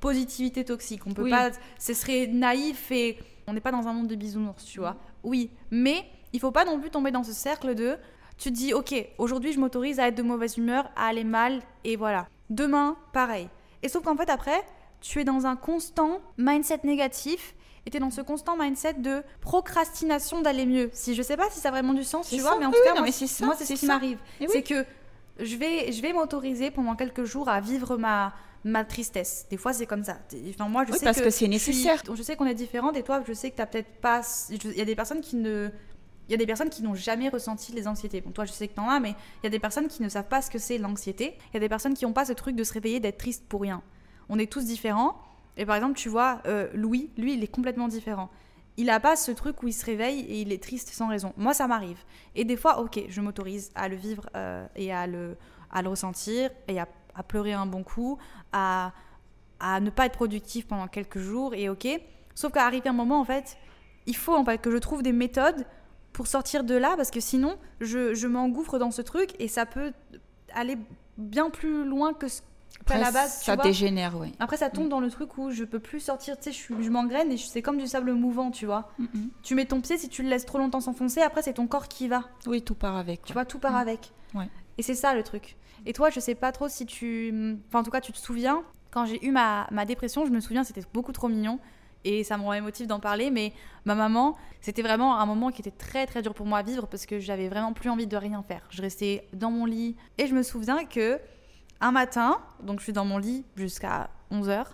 positivité 0.00 0.64
toxique. 0.64 1.02
On 1.06 1.12
peut 1.12 1.22
Oui. 1.24 1.30
pas. 1.30 1.50
Ce 1.78 1.94
serait 1.94 2.26
naïf 2.26 2.90
et 2.92 3.18
on 3.46 3.52
n'est 3.52 3.60
pas 3.60 3.72
dans 3.72 3.88
un 3.88 3.92
monde 3.92 4.06
de 4.08 4.14
bisounours, 4.14 4.64
tu 4.64 4.78
vois. 4.80 4.96
Oui, 5.22 5.50
mais 5.70 6.04
il 6.32 6.40
faut 6.40 6.50
pas 6.52 6.64
non 6.64 6.78
plus 6.80 6.90
tomber 6.90 7.10
dans 7.10 7.22
ce 7.22 7.32
cercle 7.32 7.74
de 7.74 7.96
tu 8.36 8.50
te 8.50 8.54
dis, 8.56 8.74
ok, 8.74 8.94
aujourd'hui 9.18 9.52
je 9.52 9.60
m'autorise 9.60 10.00
à 10.00 10.08
être 10.08 10.16
de 10.16 10.22
mauvaise 10.22 10.56
humeur, 10.58 10.90
à 10.96 11.06
aller 11.06 11.24
mal, 11.24 11.60
et 11.84 11.96
voilà. 11.96 12.26
Demain, 12.50 12.96
pareil. 13.12 13.48
Et 13.82 13.88
sauf 13.88 14.02
qu'en 14.02 14.16
fait, 14.16 14.28
après, 14.28 14.60
tu 15.06 15.20
es 15.20 15.24
dans 15.24 15.44
un 15.44 15.54
constant 15.54 16.20
mindset 16.38 16.80
négatif, 16.84 17.54
et 17.84 17.90
t'es 17.90 17.98
dans 17.98 18.10
ce 18.10 18.22
constant 18.22 18.56
mindset 18.56 18.94
de 18.94 19.22
procrastination 19.42 20.40
d'aller 20.40 20.64
mieux. 20.64 20.88
Si 20.94 21.14
je 21.14 21.20
sais 21.20 21.36
pas 21.36 21.50
si 21.50 21.60
ça 21.60 21.68
a 21.68 21.70
vraiment 21.72 21.92
du 21.92 22.04
sens, 22.04 22.28
tu 22.30 22.36
ça. 22.36 22.42
vois, 22.42 22.58
mais 22.58 22.64
en 22.64 22.70
tout 22.70 22.78
cas, 22.82 22.98
moi, 22.98 23.10
c'est 23.10 23.26
ce 23.26 23.74
qui 23.74 23.86
m'arrive. 23.86 24.18
Oui. 24.40 24.46
C'est 24.50 24.62
que 24.62 24.86
je 25.38 25.56
vais, 25.56 25.92
je 25.92 26.00
vais 26.00 26.14
m'autoriser 26.14 26.70
pendant 26.70 26.96
quelques 26.96 27.24
jours 27.24 27.50
à 27.50 27.60
vivre 27.60 27.98
ma, 27.98 28.32
ma 28.64 28.82
tristesse. 28.86 29.44
Des 29.50 29.58
fois, 29.58 29.74
c'est 29.74 29.84
comme 29.84 30.04
ça. 30.04 30.16
Enfin, 30.48 30.68
moi, 30.70 30.86
je 30.86 30.92
Oui, 30.92 30.98
sais 30.98 31.04
parce 31.04 31.18
que 31.18 31.24
c'est 31.24 31.30
je 31.30 31.58
suis- 31.58 31.72
nécessaire. 31.72 32.02
Je 32.14 32.22
sais 32.22 32.36
qu'on 32.36 32.46
est 32.46 32.54
différentes 32.54 32.96
et 32.96 33.02
toi, 33.02 33.22
je 33.28 33.34
sais 33.34 33.50
que 33.50 33.56
t'as 33.56 33.66
peut-être 33.66 34.00
pas. 34.00 34.22
Il 34.48 34.78
y 34.78 34.80
a 34.80 34.86
des 34.86 34.96
personnes 34.96 35.20
qui 35.20 35.36
ne. 35.36 35.68
Il 36.28 36.32
y 36.32 36.34
a 36.34 36.38
des 36.38 36.46
personnes 36.46 36.70
qui 36.70 36.82
n'ont 36.82 36.94
jamais 36.94 37.28
ressenti 37.28 37.72
les 37.72 37.86
anxiétés. 37.86 38.22
Bon, 38.22 38.30
toi, 38.30 38.46
je 38.46 38.52
sais 38.52 38.66
que 38.68 38.74
t'en 38.74 38.88
as, 38.88 38.98
mais 38.98 39.10
il 39.10 39.44
y 39.44 39.46
a 39.46 39.50
des 39.50 39.58
personnes 39.58 39.88
qui 39.88 40.02
ne 40.02 40.08
savent 40.08 40.28
pas 40.28 40.40
ce 40.40 40.50
que 40.50 40.58
c'est 40.58 40.78
l'anxiété. 40.78 41.36
Il 41.50 41.54
y 41.54 41.56
a 41.58 41.60
des 41.60 41.68
personnes 41.68 41.92
qui 41.92 42.06
n'ont 42.06 42.14
pas 42.14 42.24
ce 42.24 42.32
truc 42.32 42.56
de 42.56 42.64
se 42.64 42.72
réveiller, 42.72 42.98
d'être 42.98 43.18
triste 43.18 43.44
pour 43.46 43.60
rien. 43.60 43.82
On 44.28 44.38
est 44.38 44.50
tous 44.50 44.64
différents. 44.64 45.16
Et 45.56 45.66
par 45.66 45.76
exemple, 45.76 45.94
tu 45.94 46.08
vois, 46.08 46.40
euh, 46.46 46.68
Louis, 46.74 47.10
lui, 47.16 47.34
il 47.34 47.44
est 47.44 47.48
complètement 47.48 47.88
différent. 47.88 48.30
Il 48.76 48.86
n'a 48.86 48.98
pas 48.98 49.14
ce 49.14 49.30
truc 49.30 49.62
où 49.62 49.68
il 49.68 49.72
se 49.72 49.84
réveille 49.84 50.20
et 50.20 50.40
il 50.40 50.52
est 50.52 50.62
triste 50.62 50.88
sans 50.88 51.08
raison. 51.08 51.32
Moi, 51.36 51.54
ça 51.54 51.68
m'arrive. 51.68 51.98
Et 52.34 52.44
des 52.44 52.56
fois, 52.56 52.80
ok, 52.80 53.00
je 53.08 53.20
m'autorise 53.20 53.70
à 53.76 53.88
le 53.88 53.94
vivre 53.94 54.28
euh, 54.34 54.66
et 54.74 54.92
à 54.92 55.06
le, 55.06 55.36
à 55.70 55.82
le 55.82 55.88
ressentir 55.88 56.50
et 56.66 56.80
à, 56.80 56.88
à 57.14 57.22
pleurer 57.22 57.52
un 57.52 57.66
bon 57.66 57.84
coup, 57.84 58.18
à, 58.52 58.92
à 59.60 59.78
ne 59.78 59.90
pas 59.90 60.06
être 60.06 60.14
productif 60.14 60.66
pendant 60.66 60.88
quelques 60.88 61.18
jours 61.18 61.54
et 61.54 61.68
ok. 61.68 61.86
Sauf 62.34 62.52
qu'à 62.52 62.66
arriver 62.66 62.88
un 62.88 62.94
moment, 62.94 63.20
en 63.20 63.24
fait, 63.24 63.56
il 64.06 64.16
faut 64.16 64.34
en 64.34 64.44
fait 64.44 64.58
que 64.58 64.70
je 64.72 64.76
trouve 64.78 65.02
des 65.02 65.12
méthodes 65.12 65.64
pour 66.12 66.26
sortir 66.26 66.64
de 66.64 66.74
là 66.74 66.94
parce 66.96 67.10
que 67.12 67.20
sinon, 67.20 67.56
je, 67.80 68.12
je 68.14 68.26
m'engouffre 68.26 68.78
dans 68.78 68.90
ce 68.90 69.02
truc 69.02 69.34
et 69.38 69.46
ça 69.46 69.66
peut 69.66 69.92
aller 70.52 70.76
bien 71.16 71.50
plus 71.50 71.84
loin 71.84 72.12
que 72.12 72.28
ce 72.28 72.42
qu'à 72.86 72.98
la 72.98 73.10
base. 73.10 73.38
tu 73.40 73.44
ça 73.46 73.54
vois. 73.54 73.64
dégénère, 73.64 74.16
oui. 74.18 74.32
Après, 74.40 74.56
ça 74.56 74.70
tombe 74.70 74.88
dans 74.88 75.00
le 75.00 75.10
truc 75.10 75.38
où 75.38 75.50
je 75.50 75.64
peux 75.64 75.78
plus 75.80 76.00
sortir, 76.00 76.36
tu 76.38 76.44
sais, 76.44 76.52
je, 76.52 76.82
je 76.82 76.90
m'engraine 76.90 77.30
et 77.32 77.36
c'est 77.36 77.62
comme 77.62 77.78
du 77.78 77.86
sable 77.86 78.12
mouvant, 78.12 78.50
tu 78.50 78.66
vois. 78.66 78.90
Tu 79.42 79.54
mets 79.54 79.64
ton 79.66 79.80
pied, 79.80 79.96
si 79.96 80.08
tu 80.08 80.22
le 80.22 80.28
laisses 80.28 80.44
trop 80.46 80.58
longtemps 80.58 80.80
s'enfoncer, 80.80 81.20
après, 81.22 81.42
c'est 81.42 81.54
ton 81.54 81.66
corps 81.66 81.88
qui 81.88 82.08
va. 82.08 82.24
Oui, 82.46 82.62
tout 82.62 82.74
part 82.74 82.96
avec. 82.96 83.22
Tu 83.24 83.32
vois, 83.32 83.44
tout 83.44 83.58
part 83.58 83.72
Mm. 83.72 83.76
avec. 83.76 84.12
Ouais. 84.34 84.48
Et 84.78 84.82
c'est 84.82 84.94
ça 84.94 85.14
le 85.14 85.22
truc. 85.22 85.56
Et 85.86 85.92
toi, 85.92 86.10
je 86.10 86.18
sais 86.20 86.34
pas 86.34 86.50
trop 86.52 86.68
si 86.68 86.86
tu. 86.86 87.56
Enfin, 87.68 87.80
en 87.80 87.82
tout 87.82 87.90
cas, 87.90 88.00
tu 88.00 88.12
te 88.12 88.18
souviens, 88.18 88.62
quand 88.90 89.06
j'ai 89.06 89.24
eu 89.24 89.30
ma, 89.30 89.66
ma 89.70 89.84
dépression, 89.84 90.24
je 90.26 90.30
me 90.30 90.40
souviens, 90.40 90.64
c'était 90.64 90.82
beaucoup 90.92 91.12
trop 91.12 91.28
mignon. 91.28 91.58
Et 92.06 92.22
ça 92.22 92.36
me 92.36 92.42
rend 92.42 92.52
émotive 92.52 92.86
d'en 92.86 93.00
parler, 93.00 93.30
mais 93.30 93.54
ma 93.86 93.94
maman, 93.94 94.36
c'était 94.60 94.82
vraiment 94.82 95.18
un 95.18 95.24
moment 95.24 95.50
qui 95.50 95.62
était 95.62 95.70
très 95.70 96.04
très 96.06 96.20
dur 96.20 96.34
pour 96.34 96.44
moi 96.44 96.58
à 96.58 96.62
vivre 96.62 96.86
parce 96.86 97.06
que 97.06 97.18
j'avais 97.18 97.48
vraiment 97.48 97.72
plus 97.72 97.88
envie 97.88 98.06
de 98.06 98.14
rien 98.18 98.42
faire. 98.42 98.60
Je 98.68 98.82
restais 98.82 99.26
dans 99.32 99.50
mon 99.50 99.64
lit 99.64 99.96
et 100.18 100.26
je 100.26 100.34
me 100.34 100.42
souviens 100.42 100.84
que 100.84 101.18
un 101.80 101.92
matin, 101.92 102.40
donc 102.62 102.78
je 102.78 102.84
suis 102.84 102.92
dans 102.92 103.04
mon 103.04 103.18
lit 103.18 103.44
jusqu'à 103.56 104.10
11h, 104.30 104.66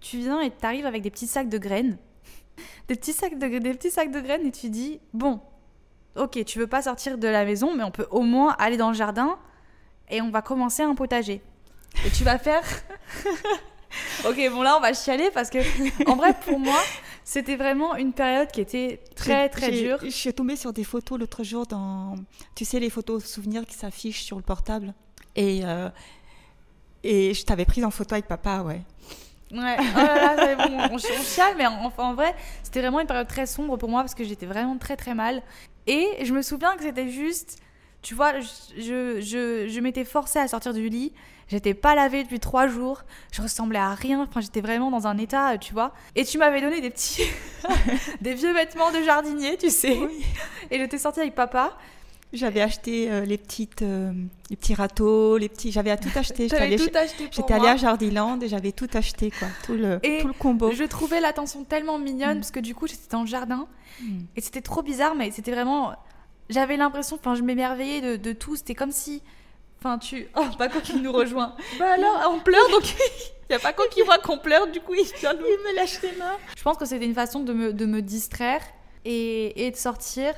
tu 0.00 0.18
viens 0.18 0.40
et 0.40 0.50
t'arrives 0.50 0.86
avec 0.86 1.02
des 1.02 1.10
petits 1.10 1.26
sacs 1.26 1.48
de 1.48 1.58
graines. 1.58 1.98
Des 2.88 2.96
petits 2.96 3.12
sacs 3.12 3.38
de, 3.38 3.58
des 3.58 3.74
petits 3.74 3.90
sacs 3.90 4.10
de 4.10 4.20
graines 4.20 4.46
et 4.46 4.50
tu 4.50 4.68
dis, 4.68 4.98
bon, 5.12 5.40
ok, 6.16 6.44
tu 6.44 6.58
veux 6.58 6.66
pas 6.66 6.82
sortir 6.82 7.18
de 7.18 7.28
la 7.28 7.44
maison, 7.44 7.74
mais 7.74 7.84
on 7.84 7.90
peut 7.90 8.08
au 8.10 8.22
moins 8.22 8.56
aller 8.58 8.76
dans 8.76 8.88
le 8.88 8.94
jardin 8.94 9.38
et 10.08 10.20
on 10.20 10.30
va 10.30 10.42
commencer 10.42 10.82
un 10.82 10.94
potager. 10.94 11.42
Et 12.04 12.10
tu 12.10 12.24
vas 12.24 12.38
faire. 12.38 12.64
ok, 14.26 14.50
bon 14.50 14.62
là 14.62 14.76
on 14.76 14.80
va 14.80 14.92
chialer 14.92 15.30
parce 15.32 15.50
que 15.50 15.58
en 16.10 16.16
vrai 16.16 16.34
pour 16.44 16.58
moi 16.58 16.80
c'était 17.28 17.56
vraiment 17.56 17.94
une 17.94 18.14
période 18.14 18.50
qui 18.50 18.62
était 18.62 19.02
très 19.14 19.50
très 19.50 19.70
dure. 19.70 19.98
Je 20.02 20.08
suis 20.08 20.32
tombée 20.32 20.56
sur 20.56 20.72
des 20.72 20.82
photos 20.82 21.18
l'autre 21.18 21.44
jour 21.44 21.66
dans, 21.66 22.14
tu 22.54 22.64
sais, 22.64 22.80
les 22.80 22.88
photos 22.88 23.22
souvenirs 23.22 23.66
qui 23.66 23.74
s'affichent 23.74 24.22
sur 24.22 24.38
le 24.38 24.42
portable. 24.42 24.94
Et, 25.36 25.60
euh, 25.62 25.90
et 27.04 27.34
je 27.34 27.44
t'avais 27.44 27.64
prise 27.64 27.84
en 27.84 27.90
photo 27.90 28.14
avec 28.14 28.26
papa, 28.26 28.60
ouais. 28.60 28.82
Ouais, 29.50 29.76
oh 29.78 29.96
là 29.96 30.14
là, 30.14 30.36
c'est 30.36 30.56
bon, 30.56 30.78
on, 30.78 30.94
on 30.94 30.98
chiale, 30.98 31.54
mais 31.56 31.66
en, 31.66 31.90
en 31.96 32.14
vrai, 32.14 32.34
c'était 32.62 32.80
vraiment 32.80 33.00
une 33.00 33.06
période 33.06 33.28
très 33.28 33.46
sombre 33.46 33.78
pour 33.78 33.88
moi 33.88 34.02
parce 34.02 34.14
que 34.14 34.24
j'étais 34.24 34.46
vraiment 34.46 34.76
très 34.76 34.96
très 34.96 35.14
mal. 35.14 35.42
Et 35.86 36.06
je 36.22 36.34
me 36.34 36.42
souviens 36.42 36.76
que 36.76 36.82
c'était 36.82 37.08
juste, 37.08 37.58
tu 38.02 38.14
vois, 38.14 38.40
je, 38.40 39.20
je, 39.20 39.66
je, 39.68 39.80
m'étais 39.80 40.04
forcée 40.04 40.38
à 40.38 40.48
sortir 40.48 40.74
du 40.74 40.90
lit. 40.90 41.14
J'étais 41.48 41.72
pas 41.72 41.94
lavée 41.94 42.24
depuis 42.24 42.40
trois 42.40 42.66
jours. 42.66 43.04
Je 43.32 43.40
ressemblais 43.40 43.78
à 43.78 43.94
rien. 43.94 44.26
Enfin, 44.28 44.42
j'étais 44.42 44.60
vraiment 44.60 44.90
dans 44.90 45.06
un 45.06 45.16
état, 45.16 45.54
euh, 45.54 45.56
tu 45.56 45.72
vois. 45.72 45.94
Et 46.14 46.26
tu 46.26 46.36
m'avais 46.36 46.60
donné 46.60 46.82
des 46.82 46.90
petits, 46.90 47.22
des 48.20 48.34
vieux 48.34 48.52
vêtements 48.52 48.92
de 48.92 49.02
jardinier, 49.02 49.56
tu 49.56 49.70
sais. 49.70 49.98
Et 50.70 50.78
j'étais 50.78 50.98
sortie 50.98 51.20
avec 51.20 51.34
papa. 51.34 51.72
J'avais 52.32 52.60
acheté 52.60 53.10
euh, 53.10 53.24
les 53.24 53.38
petites, 53.38 53.80
euh, 53.82 54.12
les 54.50 54.56
petits 54.56 54.74
râteaux, 54.74 55.38
les 55.38 55.48
petits, 55.48 55.72
j'avais 55.72 55.96
tout 55.96 56.10
acheté. 56.14 56.46
J'avais 56.48 56.76
tout 56.76 56.90
acheté 56.94 57.24
pour 57.24 57.32
j'étais 57.32 57.54
allée 57.54 57.68
à 57.68 57.76
Jardiland 57.76 58.38
et 58.40 58.48
j'avais 58.48 58.72
tout 58.72 58.88
acheté, 58.92 59.30
quoi. 59.30 59.48
Tout 59.64 59.72
le, 59.74 59.98
Et 60.02 60.18
tout 60.20 60.26
le 60.26 60.34
combo. 60.34 60.70
Je 60.72 60.84
trouvais 60.84 61.20
l'attention 61.20 61.64
tellement 61.64 61.98
mignonne 61.98 62.36
Mm. 62.36 62.40
parce 62.40 62.50
que 62.50 62.60
du 62.60 62.74
coup 62.74 62.86
j'étais 62.86 63.08
dans 63.10 63.22
le 63.22 63.26
jardin 63.26 63.66
Mm. 64.02 64.20
et 64.36 64.40
c'était 64.42 64.60
trop 64.60 64.82
bizarre 64.82 65.14
mais 65.14 65.30
c'était 65.30 65.50
vraiment 65.52 65.92
j'avais 66.50 66.76
l'impression 66.76 67.16
enfin 67.16 67.34
je 67.34 67.42
m'émerveillais 67.42 68.00
de, 68.00 68.16
de 68.16 68.32
tout 68.32 68.54
c'était 68.54 68.74
comme 68.74 68.92
si 68.92 69.22
enfin 69.80 69.98
tu 69.98 70.28
oh 70.36 70.44
Paco 70.56 70.78
qui 70.80 70.96
nous 71.00 71.10
rejoint 71.12 71.56
bah 71.80 71.92
alors 71.94 72.32
on 72.32 72.38
pleure 72.40 72.68
donc 72.70 72.82
il 72.84 73.52
y 73.52 73.56
a 73.56 73.58
Paco 73.58 73.82
qui 73.90 74.02
voit 74.02 74.18
qu'on 74.18 74.38
pleure 74.38 74.66
du 74.70 74.80
coup 74.80 74.94
il 74.94 75.04
vient 75.18 75.32
nous 75.34 75.40
Il 75.46 75.70
me 75.72 75.74
lâche 75.76 76.00
les 76.02 76.12
mains. 76.12 76.36
je 76.56 76.62
pense 76.62 76.76
que 76.76 76.84
c'était 76.84 77.06
une 77.06 77.14
façon 77.14 77.40
de 77.40 77.52
me, 77.52 77.72
de 77.72 77.86
me 77.86 78.00
distraire 78.02 78.60
et, 79.04 79.66
et 79.66 79.70
de 79.72 79.76
sortir 79.76 80.34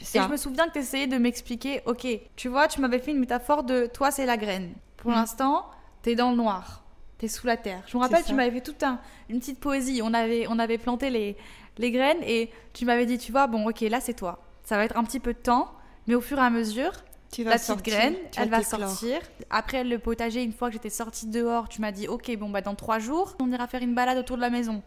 et 0.00 0.04
je 0.20 0.28
me 0.28 0.36
souviens 0.36 0.66
que 0.68 0.72
tu 0.72 0.78
essayais 0.78 1.06
de 1.06 1.16
m'expliquer 1.18 1.82
ok 1.86 2.06
tu 2.36 2.48
vois 2.48 2.68
tu 2.68 2.80
m'avais 2.80 2.98
fait 2.98 3.10
une 3.12 3.18
métaphore 3.20 3.62
de 3.64 3.86
toi 3.86 4.10
c'est 4.10 4.26
la 4.26 4.36
graine. 4.36 4.72
Pour 4.96 5.10
Mm. 5.10 5.14
l'instant 5.14 5.66
t'es 6.02 6.14
dans 6.14 6.30
le 6.30 6.36
noir 6.36 6.82
t'es 7.18 7.28
sous 7.28 7.46
la 7.46 7.56
terre. 7.56 7.82
Je 7.86 7.96
me 7.96 8.02
rappelle 8.02 8.24
tu 8.24 8.34
m'avais 8.34 8.50
fait 8.50 8.60
toute 8.60 8.82
un, 8.82 8.98
une 9.28 9.38
petite 9.38 9.60
poésie. 9.60 10.00
On 10.02 10.12
avait, 10.12 10.46
on 10.48 10.58
avait 10.58 10.78
planté 10.78 11.10
les, 11.10 11.36
les 11.78 11.90
graines 11.92 12.22
et 12.26 12.50
tu 12.72 12.84
m'avais 12.84 13.06
dit 13.06 13.18
tu 13.18 13.30
vois 13.32 13.46
bon 13.46 13.68
ok 13.68 13.80
là 13.82 14.00
c'est 14.00 14.14
toi. 14.14 14.40
Ça 14.64 14.76
va 14.76 14.84
être 14.84 14.96
un 14.96 15.04
petit 15.04 15.20
peu 15.20 15.32
de 15.32 15.38
temps 15.38 15.70
mais 16.06 16.14
au 16.14 16.20
fur 16.20 16.38
et 16.38 16.42
à 16.42 16.50
mesure 16.50 16.92
Tu 17.32 17.44
la 17.44 17.52
petite 17.52 17.66
sortir, 17.66 17.94
graine 17.94 18.14
elle 18.36 18.48
va 18.50 18.62
sortir. 18.62 19.20
Après 19.50 19.84
le 19.84 19.98
potager 19.98 20.42
une 20.42 20.52
fois 20.52 20.68
que 20.68 20.74
j'étais 20.74 20.90
sortie 20.90 21.26
dehors 21.26 21.68
tu 21.68 21.80
m'as 21.80 21.92
dit 21.92 22.08
ok 22.08 22.36
bon 22.36 22.50
bah 22.50 22.60
dans 22.62 22.74
trois 22.74 22.98
jours 22.98 23.36
on 23.40 23.50
ira 23.52 23.66
faire 23.68 23.82
une 23.82 23.94
balade 23.94 24.18
autour 24.18 24.36
de 24.36 24.42
la 24.42 24.50
maison 24.50 24.82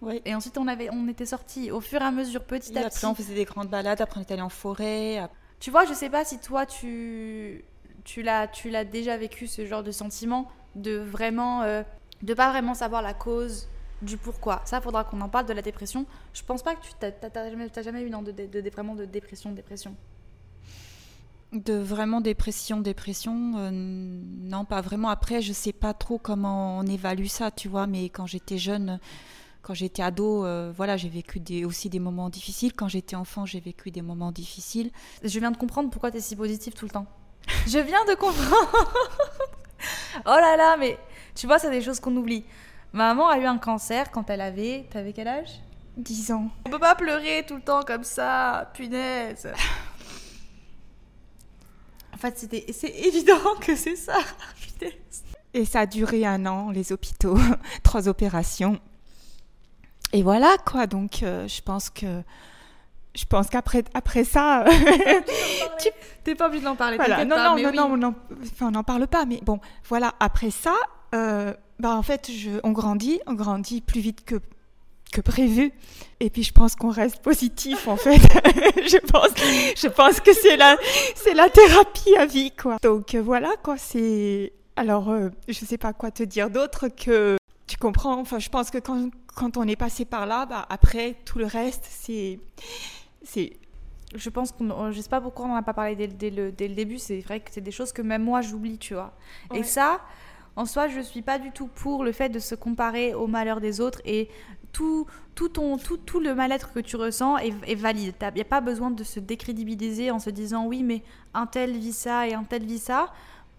Oui. 0.00 0.22
et 0.24 0.34
ensuite 0.34 0.56
on 0.58 0.68
avait 0.68 0.88
on 0.92 1.08
était 1.08 1.26
sortis 1.26 1.70
au 1.72 1.80
fur 1.80 2.00
et 2.00 2.04
à 2.04 2.10
mesure 2.12 2.44
petit 2.44 2.72
Et 2.72 2.76
à 2.78 2.80
après, 2.86 2.90
petit 2.90 3.06
on 3.06 3.14
faisait 3.14 3.34
des 3.34 3.44
grandes 3.44 3.68
balades. 3.68 4.00
Après, 4.00 4.20
on 4.20 4.22
était 4.22 4.34
allé 4.34 4.42
en 4.42 4.48
forêt. 4.48 5.18
Après- 5.18 5.36
tu 5.60 5.70
vois, 5.72 5.84
je 5.86 5.92
sais 5.94 6.08
pas 6.10 6.24
si 6.24 6.38
toi 6.38 6.66
tu 6.66 7.64
tu 8.04 8.22
l'as 8.22 8.46
déjà 8.84 9.16
vécu 9.16 9.46
ce 9.46 9.66
genre 9.66 9.82
de 9.82 9.90
sentiment 9.90 10.48
de 10.76 10.96
vraiment 10.98 11.62
euh, 11.62 11.82
de 12.22 12.32
pas 12.34 12.50
vraiment 12.50 12.74
savoir 12.74 13.02
la 13.02 13.12
cause 13.14 13.68
du 14.00 14.16
pourquoi. 14.16 14.62
Ça 14.64 14.80
faudra 14.80 15.02
qu'on 15.04 15.20
en 15.20 15.28
parle 15.28 15.46
de 15.46 15.52
la 15.52 15.62
dépression. 15.62 16.06
Je 16.32 16.42
pense 16.44 16.62
pas 16.62 16.76
que 16.76 16.82
tu 16.82 16.92
t'as, 17.00 17.50
jamais, 17.50 17.68
t'as 17.68 17.82
jamais 17.82 18.02
eu 18.02 18.10
non, 18.10 18.22
de, 18.22 18.30
de, 18.30 18.46
de- 18.46 18.70
vraiment 18.70 18.94
de 18.94 19.04
dépression 19.04 19.50
dépression. 19.50 19.94
De 21.52 21.72
vraiment 21.74 22.20
dépression, 22.20 22.78
dépression, 22.80 23.54
euh, 23.56 23.70
non, 23.72 24.66
pas 24.66 24.82
vraiment. 24.82 25.08
Après, 25.08 25.40
je 25.40 25.52
sais 25.54 25.72
pas 25.72 25.94
trop 25.94 26.18
comment 26.18 26.78
on 26.78 26.82
évalue 26.86 27.26
ça, 27.26 27.50
tu 27.50 27.68
vois, 27.68 27.86
mais 27.86 28.10
quand 28.10 28.26
j'étais 28.26 28.58
jeune, 28.58 29.00
quand 29.68 29.74
j'étais 29.74 30.02
ado, 30.02 30.46
euh, 30.46 30.72
voilà, 30.74 30.96
j'ai 30.96 31.10
vécu 31.10 31.40
des, 31.40 31.66
aussi 31.66 31.90
des 31.90 31.98
moments 31.98 32.30
difficiles. 32.30 32.72
Quand 32.72 32.88
j'étais 32.88 33.16
enfant, 33.16 33.44
j'ai 33.44 33.60
vécu 33.60 33.90
des 33.90 34.00
moments 34.00 34.32
difficiles. 34.32 34.90
Je 35.22 35.38
viens 35.38 35.50
de 35.50 35.58
comprendre 35.58 35.90
pourquoi 35.90 36.10
tu 36.10 36.16
es 36.16 36.20
si 36.22 36.36
positive 36.36 36.72
tout 36.72 36.86
le 36.86 36.90
temps. 36.90 37.04
Je 37.66 37.78
viens 37.78 38.02
de 38.06 38.14
comprendre. 38.14 38.94
oh 40.24 40.30
là 40.40 40.56
là, 40.56 40.78
mais 40.78 40.98
tu 41.34 41.46
vois, 41.46 41.58
c'est 41.58 41.70
des 41.70 41.82
choses 41.82 42.00
qu'on 42.00 42.16
oublie. 42.16 42.44
Ma 42.94 43.08
maman 43.08 43.28
a 43.28 43.36
eu 43.36 43.44
un 43.44 43.58
cancer 43.58 44.10
quand 44.10 44.30
elle 44.30 44.40
avait. 44.40 44.86
T'avais 44.90 45.12
quel 45.12 45.28
âge? 45.28 45.60
10 45.98 46.32
ans. 46.32 46.48
On 46.66 46.70
peut 46.70 46.78
pas 46.78 46.94
pleurer 46.94 47.44
tout 47.46 47.56
le 47.56 47.62
temps 47.62 47.82
comme 47.82 48.04
ça, 48.04 48.70
punaise. 48.72 49.52
En 52.14 52.16
fait, 52.16 52.38
c'était, 52.38 52.64
c'est 52.72 52.88
évident 52.88 53.54
que 53.60 53.76
c'est 53.76 53.96
ça. 53.96 54.16
Punaise. 54.78 55.24
Et 55.52 55.66
ça 55.66 55.80
a 55.80 55.86
duré 55.86 56.24
un 56.24 56.46
an, 56.46 56.70
les 56.70 56.90
hôpitaux, 56.90 57.36
trois 57.82 58.08
opérations. 58.08 58.80
Et 60.12 60.22
voilà, 60.22 60.56
quoi. 60.64 60.86
Donc, 60.86 61.22
euh, 61.22 61.46
je 61.48 61.60
pense 61.62 61.90
que. 61.90 62.22
Je 63.14 63.24
pense 63.24 63.48
qu'après 63.48 63.84
après 63.94 64.24
ça. 64.24 64.64
Tu... 65.80 65.88
T'es 66.24 66.34
pas 66.34 66.46
obligé 66.46 66.64
d'en 66.64 66.76
parler. 66.76 66.96
Voilà. 66.96 67.24
Non, 67.24 67.36
pas, 67.36 67.48
non, 67.48 67.56
non, 67.56 67.70
oui. 67.70 67.76
non, 67.76 67.84
on 67.92 67.96
n'en 67.96 68.14
enfin, 68.42 68.82
parle 68.82 69.06
pas. 69.06 69.24
Mais 69.24 69.40
bon, 69.42 69.60
voilà, 69.88 70.14
après 70.20 70.50
ça, 70.50 70.74
euh, 71.14 71.52
bah, 71.78 71.94
en 71.94 72.02
fait, 72.02 72.30
je, 72.30 72.50
on 72.64 72.72
grandit, 72.72 73.20
on 73.26 73.34
grandit 73.34 73.80
plus 73.80 74.00
vite 74.00 74.24
que, 74.24 74.36
que 75.12 75.20
prévu. 75.20 75.72
Et 76.20 76.30
puis, 76.30 76.42
je 76.42 76.52
pense 76.52 76.74
qu'on 76.74 76.90
reste 76.90 77.22
positif, 77.22 77.88
en 77.88 77.96
fait. 77.96 78.18
je, 78.86 78.98
pense, 78.98 79.30
je 79.76 79.88
pense 79.88 80.20
que 80.20 80.32
c'est 80.32 80.56
la, 80.56 80.76
c'est 81.14 81.34
la 81.34 81.48
thérapie 81.48 82.16
à 82.16 82.26
vie, 82.26 82.50
quoi. 82.50 82.76
Donc, 82.82 83.14
euh, 83.14 83.22
voilà, 83.22 83.50
quoi. 83.62 83.76
C'est. 83.78 84.52
Alors, 84.76 85.10
euh, 85.10 85.30
je 85.48 85.64
sais 85.64 85.78
pas 85.78 85.92
quoi 85.92 86.10
te 86.10 86.22
dire 86.22 86.50
d'autre 86.50 86.88
que. 86.88 87.36
Tu 87.68 87.76
comprends? 87.76 88.18
Enfin, 88.18 88.38
je 88.38 88.48
pense 88.48 88.70
que 88.70 88.78
quand, 88.78 89.10
quand 89.26 89.56
on 89.58 89.64
est 89.64 89.76
passé 89.76 90.04
par 90.04 90.26
là, 90.26 90.46
bah, 90.46 90.66
après, 90.70 91.16
tout 91.24 91.38
le 91.38 91.46
reste, 91.46 91.86
c'est. 91.88 92.40
C'est 93.22 93.52
Je 94.14 94.30
pense 94.30 94.52
qu'on. 94.52 94.90
Je 94.90 95.00
sais 95.00 95.08
pas 95.10 95.20
pourquoi 95.20 95.44
on 95.44 95.48
n'en 95.48 95.56
a 95.56 95.62
pas 95.62 95.74
parlé 95.74 95.94
dès, 95.94 96.08
dès 96.08 96.30
le, 96.30 96.50
dès 96.50 96.66
le 96.66 96.74
début. 96.74 96.98
C'est 96.98 97.20
vrai 97.20 97.40
que 97.40 97.50
c'est 97.52 97.60
des 97.60 97.70
choses 97.70 97.92
que 97.92 98.02
même 98.02 98.24
moi 98.24 98.40
j'oublie, 98.40 98.78
tu 98.78 98.94
vois. 98.94 99.12
Et 99.54 99.62
ça, 99.62 100.00
en 100.56 100.64
soi, 100.64 100.88
je 100.88 101.00
suis 101.00 101.20
pas 101.22 101.38
du 101.38 101.52
tout 101.52 101.68
pour 101.68 102.04
le 102.04 102.12
fait 102.12 102.30
de 102.30 102.38
se 102.38 102.54
comparer 102.54 103.14
au 103.14 103.26
malheur 103.26 103.60
des 103.60 103.82
autres. 103.82 104.00
Et 104.06 104.30
tout, 104.72 105.06
tout, 105.34 105.50
ton, 105.50 105.76
tout, 105.76 105.98
tout 105.98 106.20
le 106.20 106.34
mal-être 106.34 106.72
que 106.72 106.80
tu 106.80 106.96
ressens 106.96 107.36
est, 107.36 107.52
est 107.66 107.74
valide. 107.74 108.14
Il 108.22 108.34
n'y 108.34 108.40
a 108.40 108.44
pas 108.44 108.62
besoin 108.62 108.90
de 108.90 109.04
se 109.04 109.20
décrédibiliser 109.20 110.10
en 110.10 110.18
se 110.18 110.30
disant 110.30 110.64
oui, 110.64 110.82
mais 110.82 111.02
un 111.34 111.46
tel 111.46 111.76
vit 111.76 111.92
ça 111.92 112.26
et 112.26 112.32
un 112.32 112.44
tel 112.44 112.64
vit 112.64 112.78
ça. 112.78 113.12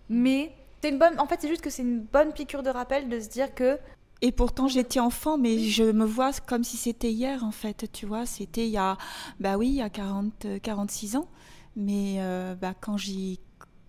Mais 0.09 0.51
c'est 0.81 0.89
une 0.89 0.97
bonne. 0.97 1.19
En 1.19 1.27
fait, 1.27 1.37
c'est 1.41 1.47
juste 1.47 1.61
que 1.61 1.69
c'est 1.69 1.83
une 1.83 2.01
bonne 2.01 2.33
piqûre 2.33 2.63
de 2.63 2.69
rappel 2.71 3.07
de 3.07 3.19
se 3.19 3.29
dire 3.29 3.53
que. 3.53 3.77
Et 4.21 4.31
pourtant, 4.31 4.67
j'étais 4.67 4.99
enfant, 4.99 5.37
mais 5.37 5.59
je 5.59 5.83
me 5.83 6.05
vois 6.05 6.31
comme 6.45 6.63
si 6.63 6.77
c'était 6.77 7.11
hier, 7.11 7.43
en 7.43 7.51
fait. 7.51 7.89
Tu 7.91 8.05
vois, 8.05 8.25
c'était 8.25 8.65
il 8.65 8.71
y 8.71 8.77
a. 8.77 8.97
Bah 9.39 9.57
oui, 9.57 9.69
il 9.69 9.75
y 9.75 9.81
a 9.81 9.89
40, 9.89 10.61
46 10.61 11.15
ans. 11.15 11.27
Mais 11.75 12.15
euh, 12.19 12.55
bah, 12.55 12.73
quand 12.79 12.97
j'y 12.97 13.39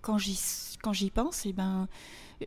quand 0.03 0.19
j'y 0.19 0.39
quand 0.83 0.93
j'y 0.93 1.11
pense, 1.11 1.45
et 1.47 1.51
eh 1.51 1.53
ben 1.53 1.89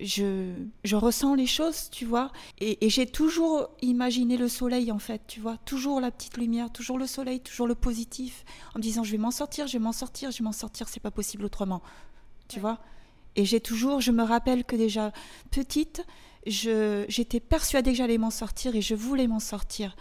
je, 0.01 0.53
je 0.83 0.95
ressens 0.95 1.35
les 1.35 1.45
choses, 1.45 1.89
tu 1.91 2.05
vois. 2.05 2.31
Et, 2.59 2.77
j'ai 2.89 3.05
toujours 3.05 3.69
imaginé 3.81 4.37
le 4.37 4.47
soleil, 4.47 4.91
en 4.91 4.99
fait, 4.99 5.21
tu 5.27 5.39
vois. 5.39 5.57
Toujours 5.65 6.01
la 6.01 6.11
petite 6.11 6.37
lumière, 6.37 6.71
toujours 6.71 6.97
le 6.97 7.07
soleil, 7.07 7.39
toujours 7.39 7.67
le 7.67 7.75
positif. 7.75 8.43
En 8.73 8.79
me 8.79 8.83
disant, 8.83 9.03
je 9.03 9.11
vais 9.11 9.17
m'en 9.17 9.31
sortir, 9.31 9.67
je 9.67 9.73
vais 9.73 9.83
m'en 9.83 9.91
sortir, 9.91 10.31
je 10.31 10.39
vais 10.39 10.43
m'en 10.43 10.51
sortir, 10.51 10.89
c'est 10.89 10.99
pas 10.99 11.11
possible 11.11 11.45
autrement. 11.45 11.81
Tu 12.47 12.59
vois 12.59 12.79
Et 13.35 13.45
j'ai 13.45 13.59
toujours, 13.59 14.01
je 14.01 14.11
me 14.11 14.23
rappelle 14.23 14.63
que 14.63 14.75
déjà 14.75 15.11
petite, 15.51 16.03
j'étais 16.45 17.39
persuadée 17.39 17.91
que 17.91 17.97
j'allais 17.97 18.17
m'en 18.17 18.29
sortir 18.29 18.75
et 18.75 18.81
je 18.81 18.95
voulais 18.95 19.27
m'en 19.27 19.39
sortir. 19.39 19.95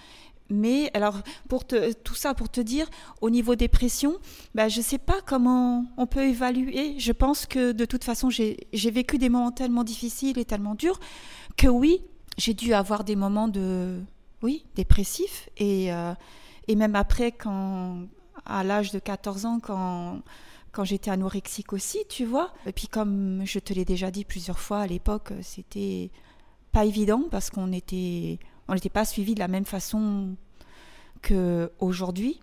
Mais 0.50 0.90
alors, 0.92 1.22
pour 1.48 1.64
tout 1.64 2.14
ça 2.14 2.34
pour 2.34 2.50
te 2.50 2.60
dire, 2.60 2.88
au 3.20 3.30
niveau 3.30 3.54
dépression, 3.54 4.18
bah, 4.54 4.68
je 4.68 4.78
ne 4.78 4.84
sais 4.84 4.98
pas 4.98 5.20
comment 5.24 5.86
on 5.96 6.06
peut 6.06 6.24
évaluer. 6.24 6.98
Je 6.98 7.12
pense 7.12 7.46
que 7.46 7.72
de 7.72 7.84
toute 7.84 8.04
façon, 8.04 8.28
j'ai 8.28 8.90
vécu 8.90 9.18
des 9.18 9.28
moments 9.28 9.52
tellement 9.52 9.84
difficiles 9.84 10.38
et 10.38 10.44
tellement 10.44 10.74
durs 10.74 11.00
que 11.56 11.68
oui, 11.68 12.02
j'ai 12.36 12.54
dû 12.54 12.74
avoir 12.74 13.04
des 13.04 13.16
moments 13.16 13.48
de, 13.48 14.00
oui, 14.42 14.64
dépressifs. 14.74 15.48
Et, 15.56 15.92
euh, 15.92 16.12
et 16.68 16.76
même 16.76 16.96
après, 16.96 17.32
quand, 17.32 18.06
à 18.44 18.64
l'âge 18.64 18.92
de 18.92 18.98
14 18.98 19.46
ans, 19.46 19.60
quand, 19.60 20.20
quand 20.72 20.84
j'étais 20.84 21.10
anorexique 21.10 21.72
aussi, 21.72 21.98
tu 22.08 22.24
vois. 22.24 22.52
Et 22.66 22.72
puis 22.72 22.88
comme 22.88 23.42
je 23.44 23.58
te 23.58 23.72
l'ai 23.72 23.84
déjà 23.84 24.10
dit 24.10 24.24
plusieurs 24.24 24.58
fois 24.58 24.80
à 24.80 24.86
l'époque, 24.86 25.32
c'était 25.42 26.10
pas 26.72 26.84
évident 26.84 27.24
parce 27.30 27.50
qu'on 27.50 27.72
était 27.72 28.38
on 28.68 28.74
n'était 28.74 28.88
pas 28.88 29.04
suivi 29.04 29.34
de 29.34 29.40
la 29.40 29.48
même 29.48 29.64
façon 29.64 30.34
qu'aujourd'hui. 31.22 32.40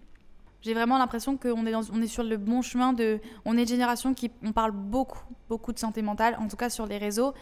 J'ai 0.61 0.73
vraiment 0.73 0.97
l'impression 0.97 1.37
qu'on 1.37 1.65
est, 1.65 1.73
on 1.73 2.01
est 2.01 2.07
sur 2.07 2.23
le 2.23 2.37
bon 2.37 2.61
chemin 2.61 2.91
de. 2.93 3.19
On 3.45 3.57
est 3.57 3.61
une 3.61 3.67
génération 3.67 4.13
qui. 4.13 4.29
On 4.43 4.51
parle 4.51 4.71
beaucoup, 4.71 5.23
beaucoup 5.47 5.71
de 5.71 5.79
santé 5.79 6.01
mentale, 6.01 6.37
en 6.39 6.47
tout 6.47 6.57
cas 6.57 6.69
sur 6.69 6.85
les 6.85 6.97
réseaux. 6.97 7.33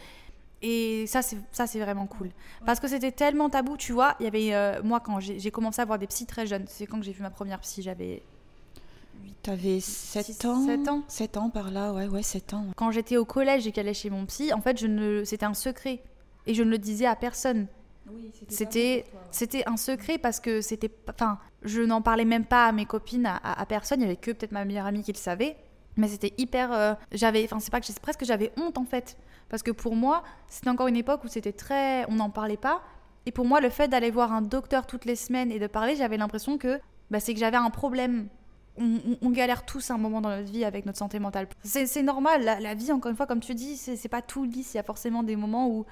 Et 0.61 1.05
ça, 1.07 1.21
c'est, 1.21 1.37
ça, 1.51 1.67
c'est 1.67 1.79
vraiment 1.79 2.07
cool. 2.07 2.29
Parce 2.65 2.79
que 2.79 2.87
c'était 2.87 3.11
tellement 3.11 3.49
tabou, 3.49 3.75
tu 3.77 3.91
vois. 3.91 4.15
Il 4.19 4.23
y 4.23 4.27
avait. 4.27 4.53
Euh, 4.53 4.81
moi, 4.83 4.99
quand 4.99 5.19
j'ai, 5.19 5.51
commencé 5.51 5.81
à 5.81 5.85
voir 5.85 5.97
des 5.97 6.07
psys 6.07 6.27
très 6.27 6.45
jeunes, 6.45 6.65
c'est 6.67 6.85
quand 6.85 7.01
j'ai 7.01 7.11
vu 7.11 7.23
ma 7.23 7.31
première 7.31 7.59
psy, 7.59 7.81
j'avais. 7.81 8.21
T'avais 9.41 9.79
7 9.79 10.45
ans 10.45 10.65
7 10.65 10.87
ans 10.87 11.03
7 11.07 11.37
ans 11.37 11.49
par 11.49 11.71
là, 11.71 11.93
ouais, 11.93 12.07
ouais, 12.07 12.21
7 12.21 12.53
ans. 12.53 12.65
Quand 12.75 12.91
j'étais 12.91 13.17
au 13.17 13.25
collège 13.25 13.65
et 13.65 13.71
qu'elle 13.71 13.87
allait 13.87 13.93
chez 13.93 14.09
mon 14.09 14.25
psy, 14.25 14.53
en 14.53 14.61
fait, 14.61 14.77
je 14.79 14.87
ne... 14.87 15.23
c'était 15.23 15.45
un 15.45 15.53
secret. 15.53 16.01
Et 16.47 16.53
je 16.53 16.63
ne 16.63 16.71
le 16.71 16.77
disais 16.79 17.05
à 17.05 17.15
personne. 17.15 17.67
C'était 18.47 19.05
c'était 19.31 19.67
un 19.67 19.77
secret 19.77 20.17
parce 20.17 20.39
que 20.39 20.61
c'était 20.61 20.89
enfin 21.09 21.39
je 21.61 21.81
n'en 21.81 22.01
parlais 22.01 22.25
même 22.25 22.45
pas 22.45 22.67
à 22.67 22.71
mes 22.71 22.85
copines 22.85 23.25
à, 23.25 23.65
personne. 23.65 23.99
Il 23.99 24.03
y 24.03 24.05
avait 24.05 24.15
que 24.15 24.31
peut-être 24.31 24.53
ma 24.53 24.65
meilleure 24.65 24.85
amie 24.85 25.03
qui 25.03 25.11
le 25.11 25.17
savait. 25.17 25.57
Mais 25.97 26.07
c'était 26.07 26.33
hyper 26.37 26.71
euh, 26.71 26.93
j'avais 27.11 27.43
enfin 27.43 27.59
c'est 27.59 27.71
pas 27.71 27.81
que 27.81 27.91
presque 28.01 28.23
j'avais 28.23 28.51
honte 28.57 28.77
en 28.77 28.85
fait. 28.85 29.17
Parce 29.49 29.63
que 29.63 29.71
pour 29.71 29.95
moi 29.95 30.23
c'était 30.47 30.69
encore 30.69 30.87
une 30.87 30.95
époque 30.95 31.23
où 31.23 31.27
c'était 31.27 31.51
très 31.51 32.09
on 32.09 32.15
n'en 32.15 32.29
parlait 32.29 32.57
pas. 32.57 32.81
Et 33.25 33.31
pour 33.31 33.45
moi 33.45 33.59
le 33.59 33.69
fait 33.69 33.89
d'aller 33.89 34.11
voir 34.11 34.31
un 34.31 34.41
docteur 34.41 34.87
toutes 34.87 35.05
les 35.05 35.17
semaines 35.17 35.51
et 35.51 35.59
de 35.59 35.67
parler 35.67 35.95
j'avais 35.95 36.17
l'impression 36.17 36.57
que 36.57 36.79
bah, 37.11 37.19
c'est 37.19 37.33
que 37.33 37.39
j'avais 37.39 37.57
un 37.57 37.69
problème. 37.69 38.27
On, 38.79 39.31
galère 39.31 39.65
tous 39.65 39.89
à 39.89 39.95
un 39.95 39.97
moment 39.97 40.21
dans 40.21 40.29
notre 40.29 40.51
vie 40.51 40.63
avec 40.63 40.85
notre 40.85 40.99
santé 40.99 41.17
mentale. 41.17 41.47
C'est 41.63 42.03
normal, 42.03 42.43
la, 42.43 42.59
la, 42.59 42.75
vie, 42.75 42.91
encore 42.91 43.09
une 43.09 43.17
fois, 43.17 43.25
comme 43.25 43.39
tu 43.39 43.55
dis, 43.55 43.75
c'est 43.75 44.07
pas 44.07 44.21
tout 44.21 44.43
lisse. 44.43 44.75
Il 44.75 44.77
y 44.77 44.79
a 44.79 44.83
forcément 44.83 45.23
des 45.23 45.35
moments 45.35 45.67
où 45.67 45.87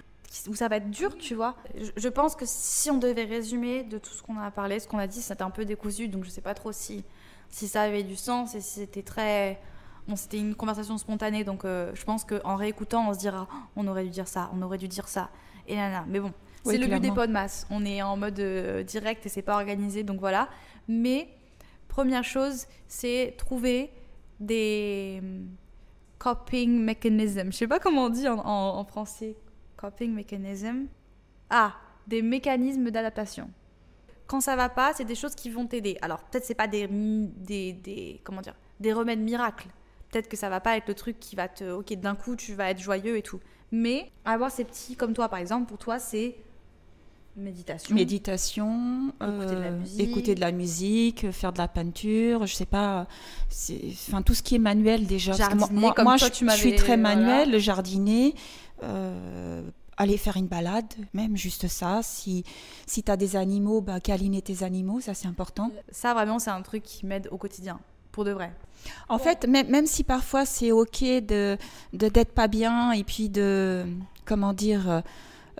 où 0.47 0.55
ça 0.55 0.67
va 0.67 0.77
être 0.77 0.89
dur, 0.89 1.17
tu 1.17 1.35
vois. 1.35 1.55
Je, 1.95 2.09
pense 2.09 2.35
que 2.35 2.45
si 2.45 2.91
on 2.91 2.97
devait 2.97 3.23
résumer 3.23 3.83
de 3.83 3.97
tout 3.97 4.11
ce 4.11 4.21
qu'on 4.21 4.37
a 4.37 4.51
parlé, 4.51 4.79
ce 4.79 4.87
qu'on 4.87 4.97
a 4.97 5.07
dit, 5.07 5.21
c'était 5.21 5.43
un 5.43 5.49
peu 5.49 5.65
décousu, 5.65 6.07
donc 6.07 6.23
je 6.23 6.29
sais 6.29 6.41
pas 6.41 6.53
trop 6.53 6.71
si, 6.71 7.03
si 7.49 7.67
ça 7.67 7.83
avait 7.83 8.03
du 8.03 8.15
sens 8.15 8.55
et 8.55 8.61
si 8.61 8.79
c'était 8.79 9.03
très. 9.03 9.59
Bon, 10.07 10.15
c'était 10.15 10.37
une 10.37 10.53
conversation 10.53 10.97
spontanée, 10.97 11.43
donc 11.43 11.65
euh, 11.65 11.91
je 11.95 12.03
pense 12.03 12.25
qu'en 12.25 12.55
réécoutant, 12.55 13.09
on 13.09 13.13
se 13.13 13.19
dira 13.19 13.47
oh, 13.51 13.55
on 13.75 13.87
aurait 13.87 14.03
dû 14.03 14.11
dire 14.11 14.27
ça, 14.27 14.51
on 14.53 14.61
aurait 14.61 14.77
dû 14.77 14.87
dire 14.87 15.07
ça, 15.07 15.29
et 15.67 15.75
là, 15.75 15.89
là. 15.89 16.05
Mais 16.07 16.19
bon, 16.19 16.31
c'est 16.63 16.77
le 16.77 16.87
but 16.87 16.99
des 16.99 17.27
masse 17.27 17.65
On 17.71 17.83
est 17.85 18.01
en 18.01 18.15
mode 18.15 18.39
euh, 18.39 18.83
direct 18.83 19.25
et 19.25 19.29
c'est 19.29 19.41
pas 19.41 19.55
organisé, 19.55 20.03
donc 20.03 20.19
voilà. 20.19 20.47
Mais 20.87 21.29
première 21.87 22.23
chose, 22.23 22.67
c'est 22.87 23.33
trouver 23.37 23.91
des 24.39 25.21
hum, 25.23 25.47
coping 26.19 26.83
mechanisms. 26.83 27.51
Je 27.51 27.57
sais 27.57 27.67
pas 27.67 27.79
comment 27.79 28.05
on 28.05 28.09
dit 28.09 28.27
en 28.27 28.83
français 28.85 29.35
coping 29.77 30.13
mechanism. 30.13 30.85
Ah, 31.49 31.73
des 32.07 32.21
mécanismes 32.21 32.91
d'adaptation. 32.91 33.49
Quand 34.27 34.41
ça 34.41 34.55
va 34.55 34.69
pas, 34.69 34.93
c'est 34.93 35.05
des 35.05 35.15
choses 35.15 35.35
qui 35.35 35.49
vont 35.49 35.67
t'aider. 35.67 35.97
Alors 36.01 36.23
peut-être 36.23 36.45
c'est 36.45 36.55
pas 36.55 36.67
des, 36.67 36.87
des, 36.89 37.73
des, 37.73 38.21
comment 38.23 38.41
dire 38.41 38.55
des 38.79 38.93
remèdes 38.93 39.19
miracles. 39.19 39.67
Peut-être 40.11 40.27
que 40.27 40.37
ça 40.37 40.49
va 40.49 40.59
pas 40.59 40.77
être 40.77 40.87
le 40.87 40.93
truc 40.93 41.19
qui 41.19 41.35
va 41.35 41.47
te 41.47 41.63
OK, 41.71 41.93
d'un 41.93 42.15
coup 42.15 42.35
tu 42.35 42.53
vas 42.53 42.71
être 42.71 42.79
joyeux 42.79 43.17
et 43.17 43.21
tout. 43.21 43.39
Mais 43.71 44.11
avoir 44.23 44.51
ces 44.51 44.63
petits 44.63 44.95
comme 44.95 45.13
toi 45.13 45.29
par 45.29 45.39
exemple, 45.39 45.67
pour 45.67 45.77
toi 45.77 45.99
c'est 45.99 46.35
méditation. 47.35 47.93
Méditation, 47.93 49.13
écouter, 49.21 49.55
de 49.55 49.61
la 49.61 49.67
euh, 49.67 49.77
musique. 49.77 49.99
écouter 49.99 50.35
de 50.35 50.39
la 50.39 50.51
musique, 50.51 51.31
faire 51.31 51.51
de 51.51 51.57
la 51.57 51.67
peinture, 51.67 52.45
je 52.47 52.55
sais 52.55 52.65
pas, 52.65 53.07
enfin 54.07 54.21
tout 54.21 54.33
ce 54.33 54.41
qui 54.41 54.55
est 54.55 54.59
manuel 54.59 55.05
déjà. 55.05 55.33
Jardiner, 55.33 55.79
moi, 55.79 55.93
moi 56.01 56.17
je, 56.17 56.25
je, 56.25 56.51
suis 56.55 56.75
très 56.75 56.97
manuel, 56.97 57.59
jardiner. 57.59 58.35
Euh, 58.83 59.61
aller 59.97 60.17
faire 60.17 60.35
une 60.35 60.47
balade, 60.47 60.93
même 61.13 61.37
juste 61.37 61.67
ça. 61.67 62.01
Si, 62.03 62.43
si 62.85 63.01
tu 63.01 63.11
as 63.11 63.15
des 63.15 63.37
animaux, 63.37 63.79
bah, 63.79 64.01
câliner 64.01 64.41
tes 64.41 64.63
animaux, 64.63 64.99
ça 64.99 65.13
c'est 65.13 65.27
important. 65.27 65.71
Ça 65.89 66.13
vraiment, 66.13 66.37
c'est 66.37 66.49
un 66.49 66.61
truc 66.61 66.83
qui 66.83 67.05
m'aide 67.05 67.29
au 67.31 67.37
quotidien, 67.37 67.79
pour 68.11 68.25
de 68.25 68.31
vrai. 68.31 68.53
En 69.07 69.17
fait, 69.17 69.47
même, 69.47 69.69
même 69.69 69.85
si 69.85 70.03
parfois 70.03 70.45
c'est 70.45 70.73
ok 70.73 71.01
de 71.01 71.57
d'être 71.93 72.33
pas 72.33 72.47
bien 72.49 72.91
et 72.91 73.05
puis 73.05 73.29
de, 73.29 73.85
comment 74.25 74.51
dire, 74.51 75.01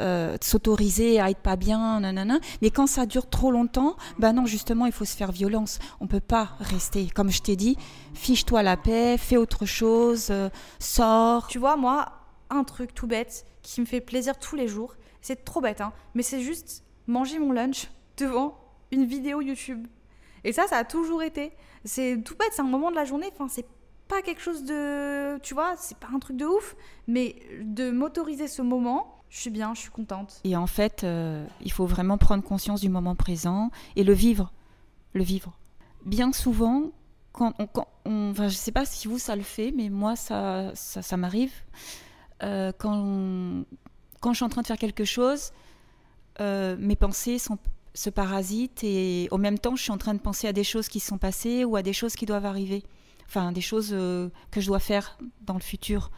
euh, 0.01 0.36
s'autoriser 0.41 1.21
à 1.21 1.30
être 1.30 1.39
pas 1.39 1.56
bien, 1.56 2.01
nanana. 2.01 2.39
Mais 2.62 2.69
quand 2.69 2.88
ça 2.88 3.06
dure 3.06 3.30
trop 3.30 3.51
longtemps, 3.51 3.95
ben 4.19 4.34
non, 4.34 4.45
justement, 4.45 4.86
il 4.86 4.91
faut 4.91 5.06
se 5.06 5.15
faire 5.15 5.32
violence. 5.32 5.80
On 6.01 6.08
peut 6.08 6.19
pas 6.19 6.49
rester. 6.60 7.08
Comme 7.08 7.32
je 7.32 7.41
t'ai 7.41 7.56
dit, 7.56 7.78
fiche-toi 8.13 8.62
la 8.63 8.75
paix, 8.75 9.17
fais 9.17 9.38
autre 9.38 9.65
chose, 9.65 10.28
euh, 10.32 10.49
sors. 10.80 11.47
Tu 11.47 11.60
vois, 11.60 11.78
moi, 11.78 12.12
un 12.49 12.63
truc 12.63 12.93
tout 12.93 13.08
bête 13.08 13.45
qui 13.62 13.81
me 13.81 13.86
fait 13.86 14.01
plaisir 14.01 14.38
tous 14.38 14.55
les 14.55 14.67
jours. 14.67 14.95
C'est 15.21 15.43
trop 15.43 15.62
bête, 15.62 15.81
hein, 15.81 15.93
mais 16.13 16.21
c'est 16.23 16.41
juste 16.41 16.84
manger 17.08 17.39
mon 17.39 17.51
lunch 17.51 17.89
devant 18.17 18.58
une 18.91 19.05
vidéo 19.05 19.41
YouTube. 19.41 19.88
Et 20.43 20.53
ça, 20.53 20.67
ça 20.67 20.77
a 20.77 20.84
toujours 20.84 21.23
été. 21.23 21.51
C'est 21.84 22.21
tout 22.23 22.36
bête, 22.36 22.49
c'est 22.51 22.62
un 22.62 22.65
moment 22.65 22.91
de 22.91 22.95
la 22.95 23.05
journée. 23.05 23.27
Enfin, 23.34 23.47
c'est 23.47 23.65
pas 24.08 24.21
quelque 24.21 24.41
chose 24.41 24.63
de. 24.63 25.39
Tu 25.39 25.53
vois, 25.53 25.75
c'est 25.77 25.97
pas 25.97 26.08
un 26.13 26.19
truc 26.19 26.38
de 26.38 26.45
ouf, 26.45 26.75
mais 27.08 27.36
de 27.62 27.89
m'autoriser 27.89 28.47
ce 28.47 28.62
moment, 28.62 29.23
je 29.29 29.39
suis 29.39 29.49
bien, 29.49 29.73
je 29.73 29.81
suis 29.81 29.89
contente. 29.89 30.39
Et 30.43 30.55
en 30.55 30.67
fait, 30.67 31.03
euh, 31.03 31.45
il 31.62 31.71
faut 31.71 31.86
vraiment 31.86 32.17
prendre 32.17 32.43
conscience 32.43 32.81
du 32.81 32.89
moment 32.89 33.15
présent 33.15 33.71
et 33.95 34.03
le 34.03 34.13
vivre. 34.13 34.53
Le 35.13 35.23
vivre. 35.23 35.58
Bien 36.05 36.31
souvent, 36.31 36.91
quand 37.31 37.53
on. 37.60 37.67
Quand 37.67 37.88
enfin, 38.05 38.47
je 38.47 38.55
sais 38.55 38.71
pas 38.71 38.86
si 38.86 39.08
vous 39.08 39.17
ça 39.17 39.36
le 39.36 39.41
fait, 39.41 39.73
mais 39.75 39.89
moi, 39.89 40.15
ça, 40.15 40.71
ça 40.75 41.17
m'arrive. 41.17 41.53
Euh, 42.43 42.71
quand, 42.78 43.63
je 44.32 44.36
suis 44.36 44.43
en 44.43 44.50
train 44.50 44.62
de 44.62 44.67
faire 44.67 44.78
quelque 44.78 45.06
chose, 45.06 45.52
euh, 46.41 46.76
mes 46.80 46.95
pensées 46.95 47.39
sont, 47.39 47.58
se 47.93 48.10
parasitent 48.10 48.84
et 48.84 49.28
au 49.32 49.38
même 49.38 49.58
temps, 49.58 49.76
je 49.76 49.84
suis 49.84 49.91
en 49.91 49.98
train 49.98 50.13
de 50.13 50.19
penser 50.19 50.48
à 50.48 50.54
des 50.54 50.63
choses 50.63 50.88
qui 50.88 51.00
sont 51.00 51.17
passées 51.17 51.63
ou 51.63 51.76
à 51.76 51.82
des 51.82 51.93
choses 51.93 52.15
qui 52.15 52.26
doivent 52.26 52.45
arriver. 52.45 52.84
Enfin, 53.28 53.52
des 53.52 53.62
choses 53.62 53.89
euh, 53.91 54.30
que 54.52 54.62
je 54.62 54.67
dois 54.67 54.80
faire 54.80 55.17
dans 55.41 55.56
le 55.56 55.62
futur. 55.62 56.12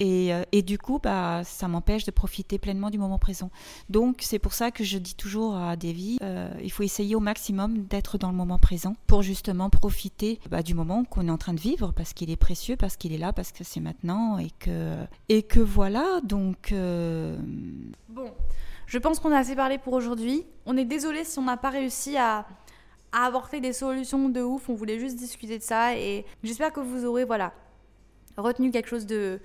Euh, 0.00 0.44
et, 0.52 0.62
du 0.62 0.78
coup, 0.78 0.98
bah, 1.02 1.42
ça 1.44 1.68
m'empêche 1.68 2.04
de 2.04 2.10
profiter 2.10 2.58
pleinement 2.58 2.90
du 2.90 2.98
moment 2.98 3.18
présent. 3.18 3.50
Donc, 3.88 4.18
c'est 4.20 4.38
pour 4.38 4.52
ça 4.52 4.70
que 4.70 4.84
je 4.84 4.98
dis 4.98 5.14
toujours 5.14 5.56
à 5.56 5.76
Davy, 5.76 6.18
euh, 6.22 6.50
il 6.62 6.70
faut 6.70 6.82
essayer 6.82 7.14
au 7.14 7.20
maximum 7.20 7.84
d'être 7.84 8.18
dans 8.18 8.30
le 8.30 8.36
moment 8.36 8.58
présent 8.58 8.96
pour 9.06 9.22
justement 9.22 9.70
profiter 9.70 10.40
bah, 10.50 10.62
du 10.62 10.74
moment 10.74 11.04
qu'on 11.04 11.28
est 11.28 11.30
en 11.30 11.38
train 11.38 11.54
de 11.54 11.60
vivre, 11.60 11.92
parce 11.94 12.12
qu'il 12.12 12.30
est 12.30 12.36
précieux, 12.36 12.76
parce 12.76 12.96
qu'il 12.96 13.12
est 13.12 13.18
là, 13.18 13.32
parce 13.32 13.52
que 13.52 13.64
c'est 13.64 13.80
maintenant, 13.80 14.38
et 14.38 14.50
que, 14.58 14.96
et 15.28 15.42
que 15.42 15.60
voilà, 15.60 16.20
donc... 16.22 16.72
Euh, 16.72 17.38
bon, 18.08 18.30
je 18.86 18.98
pense 18.98 19.20
qu'on 19.20 19.32
a 19.32 19.38
assez 19.38 19.54
parlé 19.54 19.78
pour 19.78 19.92
aujourd'hui. 19.92 20.44
On 20.66 20.76
est 20.76 20.84
désolé 20.84 21.24
si 21.24 21.38
on 21.38 21.44
n'a 21.44 21.56
pas 21.56 21.70
réussi 21.70 22.16
à 22.16 22.46
à 23.12 23.26
apporter 23.26 23.60
des 23.60 23.72
solutions 23.72 24.28
de 24.28 24.40
ouf. 24.40 24.68
On 24.68 24.74
voulait 24.74 25.00
juste 25.00 25.16
discuter 25.16 25.58
de 25.58 25.64
ça 25.64 25.96
et 25.96 26.24
j'espère 26.44 26.72
que 26.72 26.78
vous 26.78 27.04
aurez 27.04 27.24
voilà 27.24 27.52
retenu 28.36 28.70
quelque 28.70 28.88
chose 28.88 29.06
de 29.06 29.40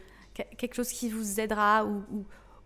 quelque 0.58 0.76
chose 0.76 0.90
qui 0.90 1.10
vous 1.10 1.40
aidera 1.40 1.86
ou, 1.86 2.04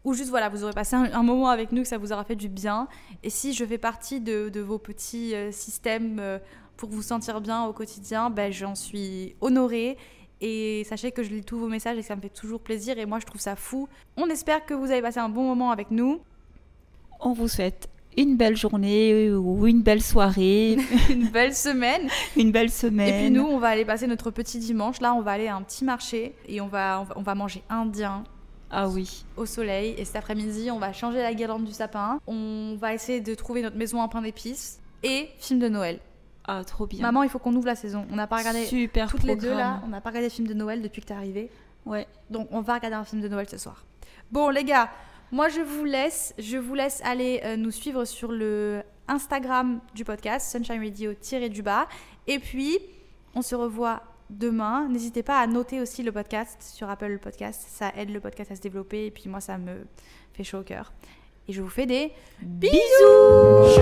ou 0.06 0.14
juste 0.14 0.30
voilà, 0.30 0.50
vous 0.50 0.64
aurez 0.64 0.74
passé 0.74 0.96
un, 0.96 1.24
moment 1.24 1.50
avec 1.50 1.72
nous, 1.72 1.82
que 1.82 1.88
ça 1.88 1.98
vous 1.98 2.14
aura 2.14 2.24
fait 2.24 2.36
du 2.36 2.50
bien. 2.50 2.88
Et 3.24 3.30
si 3.30 3.54
je 3.54 3.66
fais 3.66 3.78
partie 3.78 4.22
de, 4.22 4.60
vos 4.60 4.78
petits 4.78 5.36
euh, 5.36 5.52
systèmes 5.52 6.20
euh, 6.20 6.40
pour 6.78 6.90
vous 6.90 7.02
sentir 7.02 7.42
bien 7.42 7.66
au 7.66 7.74
quotidien, 7.74 8.30
ben, 8.30 8.52
j'en 8.52 8.76
suis 8.76 9.36
honorée. 9.42 9.98
Et 10.42 10.86
sachez 10.86 11.12
que 11.12 11.22
je 11.22 11.30
lis 11.30 11.44
tous 11.44 11.60
vos 11.60 11.68
messages 11.68 11.98
et 11.98 12.02
que 12.02 12.08
ça 12.08 12.16
me 12.16 12.22
fait 12.22 12.30
toujours 12.30 12.62
plaisir. 12.62 12.98
Et 12.98 13.06
moi, 13.06 13.20
je 13.20 13.26
trouve 13.26 13.42
ça 13.42 13.58
fou. 13.58 13.90
On 14.16 14.28
espère 14.28 14.66
que 14.66 14.74
vous 14.74 14.90
avez 14.90 15.02
passé 15.02 15.20
un 15.20 15.28
bon 15.28 15.44
moment 15.44 15.72
avec 15.72 15.92
nous. 15.92 16.22
On 17.20 17.34
vous 17.34 17.50
souhaite 17.50 17.90
une 18.18 18.36
belle 18.38 18.58
journée 18.58 19.32
ou 19.32 19.68
une 19.68 19.82
belle 19.82 20.02
soirée. 20.02 20.78
une 21.10 21.30
belle 21.30 21.56
semaine. 21.56 22.10
une 22.38 22.52
belle 22.52 22.70
semaine. 22.70 23.14
Et 23.14 23.20
puis 23.20 23.32
nous, 23.32 23.46
on 23.46 23.60
va 23.60 23.70
aller 23.70 23.86
passer 23.86 24.08
notre 24.08 24.32
petit 24.32 24.60
dimanche. 24.60 25.00
Là, 25.00 25.14
on 25.14 25.22
va 25.22 25.32
aller 25.32 25.48
à 25.48 25.56
un 25.56 25.62
petit 25.62 25.86
marché 25.86 26.36
et 26.48 26.62
on 26.62 26.68
va, 26.68 27.06
on 27.16 27.22
va 27.22 27.36
manger 27.36 27.64
indien. 27.70 28.24
Ah 28.72 28.88
oui. 28.88 29.26
Au 29.38 29.46
soleil. 29.46 29.96
Et 29.98 30.06
cet 30.06 30.18
après-midi, 30.18 30.70
on 30.72 30.80
va 30.80 30.94
changer 30.94 31.20
la 31.20 31.34
guirlande 31.34 31.66
du 31.66 31.72
sapin. 31.72 32.20
On 32.28 32.76
va 32.80 32.94
essayer 32.94 33.22
de 33.22 33.34
trouver 33.34 33.62
notre 33.62 33.78
maison 33.78 34.02
en 34.02 34.08
pain 34.08 34.22
d'épices. 34.22 34.80
Et 35.04 35.30
film 35.40 35.60
de 35.60 35.70
Noël. 35.70 36.00
Ah, 36.46 36.64
trop 36.64 36.88
bien. 36.88 37.02
Maman, 37.02 37.24
il 37.24 37.30
faut 37.30 37.40
qu'on 37.40 37.56
ouvre 37.56 37.68
la 37.68 37.76
saison. 37.76 38.06
On 38.12 38.16
n'a 38.16 38.28
pas 38.28 38.38
regardé. 38.38 38.66
Super 38.66 39.10
Toutes 39.10 39.24
les 39.24 39.36
deux 39.36 39.54
là, 39.54 39.82
on 39.86 39.88
n'a 39.88 40.02
pas 40.02 40.10
regardé 40.10 40.30
film 40.30 40.48
de 40.48 40.54
Noël 40.54 40.82
depuis 40.82 41.02
que 41.02 41.08
t'es 41.08 41.14
arrivée. 41.14 41.50
Ouais. 41.86 42.08
Donc 42.30 42.48
on 42.52 42.62
va 42.62 42.76
regarder 42.76 42.98
un 42.98 43.04
film 43.04 43.22
de 43.22 43.28
Noël 43.28 43.48
ce 43.50 43.58
soir. 43.58 43.86
Bon, 44.32 44.50
les 44.50 44.64
gars, 44.64 44.90
moi 45.32 45.50
je 45.50 45.62
vous 45.62 45.86
laisse. 45.86 46.34
Je 46.38 46.58
vous 46.58 46.76
laisse 46.76 47.02
aller 47.04 47.42
euh, 47.44 47.58
nous 47.58 47.72
suivre 47.72 48.06
sur 48.06 48.32
le 48.32 48.84
Instagram 49.08 49.82
du 49.96 50.06
podcast, 50.06 50.52
Sunshine 50.52 50.84
Radio-du 50.84 51.64
bas. 51.64 51.88
Et 52.28 52.40
puis, 52.40 52.78
on 53.36 53.42
se 53.42 53.56
revoit 53.56 54.04
demain. 54.30 54.88
N'hésitez 54.88 55.24
pas 55.24 55.40
à 55.40 55.48
noter 55.48 55.82
aussi 55.82 56.04
le 56.04 56.12
podcast 56.12 56.62
sur 56.62 56.90
Apple 56.90 57.18
Podcast. 57.20 57.66
Ça 57.68 57.92
aide 57.98 58.12
le 58.12 58.20
podcast 58.20 58.52
à 58.52 58.56
se 58.56 58.62
développer 58.62 59.08
et 59.08 59.12
puis 59.12 59.28
moi, 59.28 59.42
ça 59.42 59.58
me 59.58 59.86
fait 60.34 60.44
chaud 60.44 60.60
au 60.60 60.64
cœur. 60.64 60.94
Et 61.48 61.54
je 61.54 61.62
vous 61.62 61.70
fais 61.70 61.88
des 61.88 62.12
bisous 62.42 63.82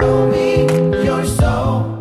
Show 0.00 0.28
me 0.30 1.04
your 1.04 1.24
soul. 1.24 1.97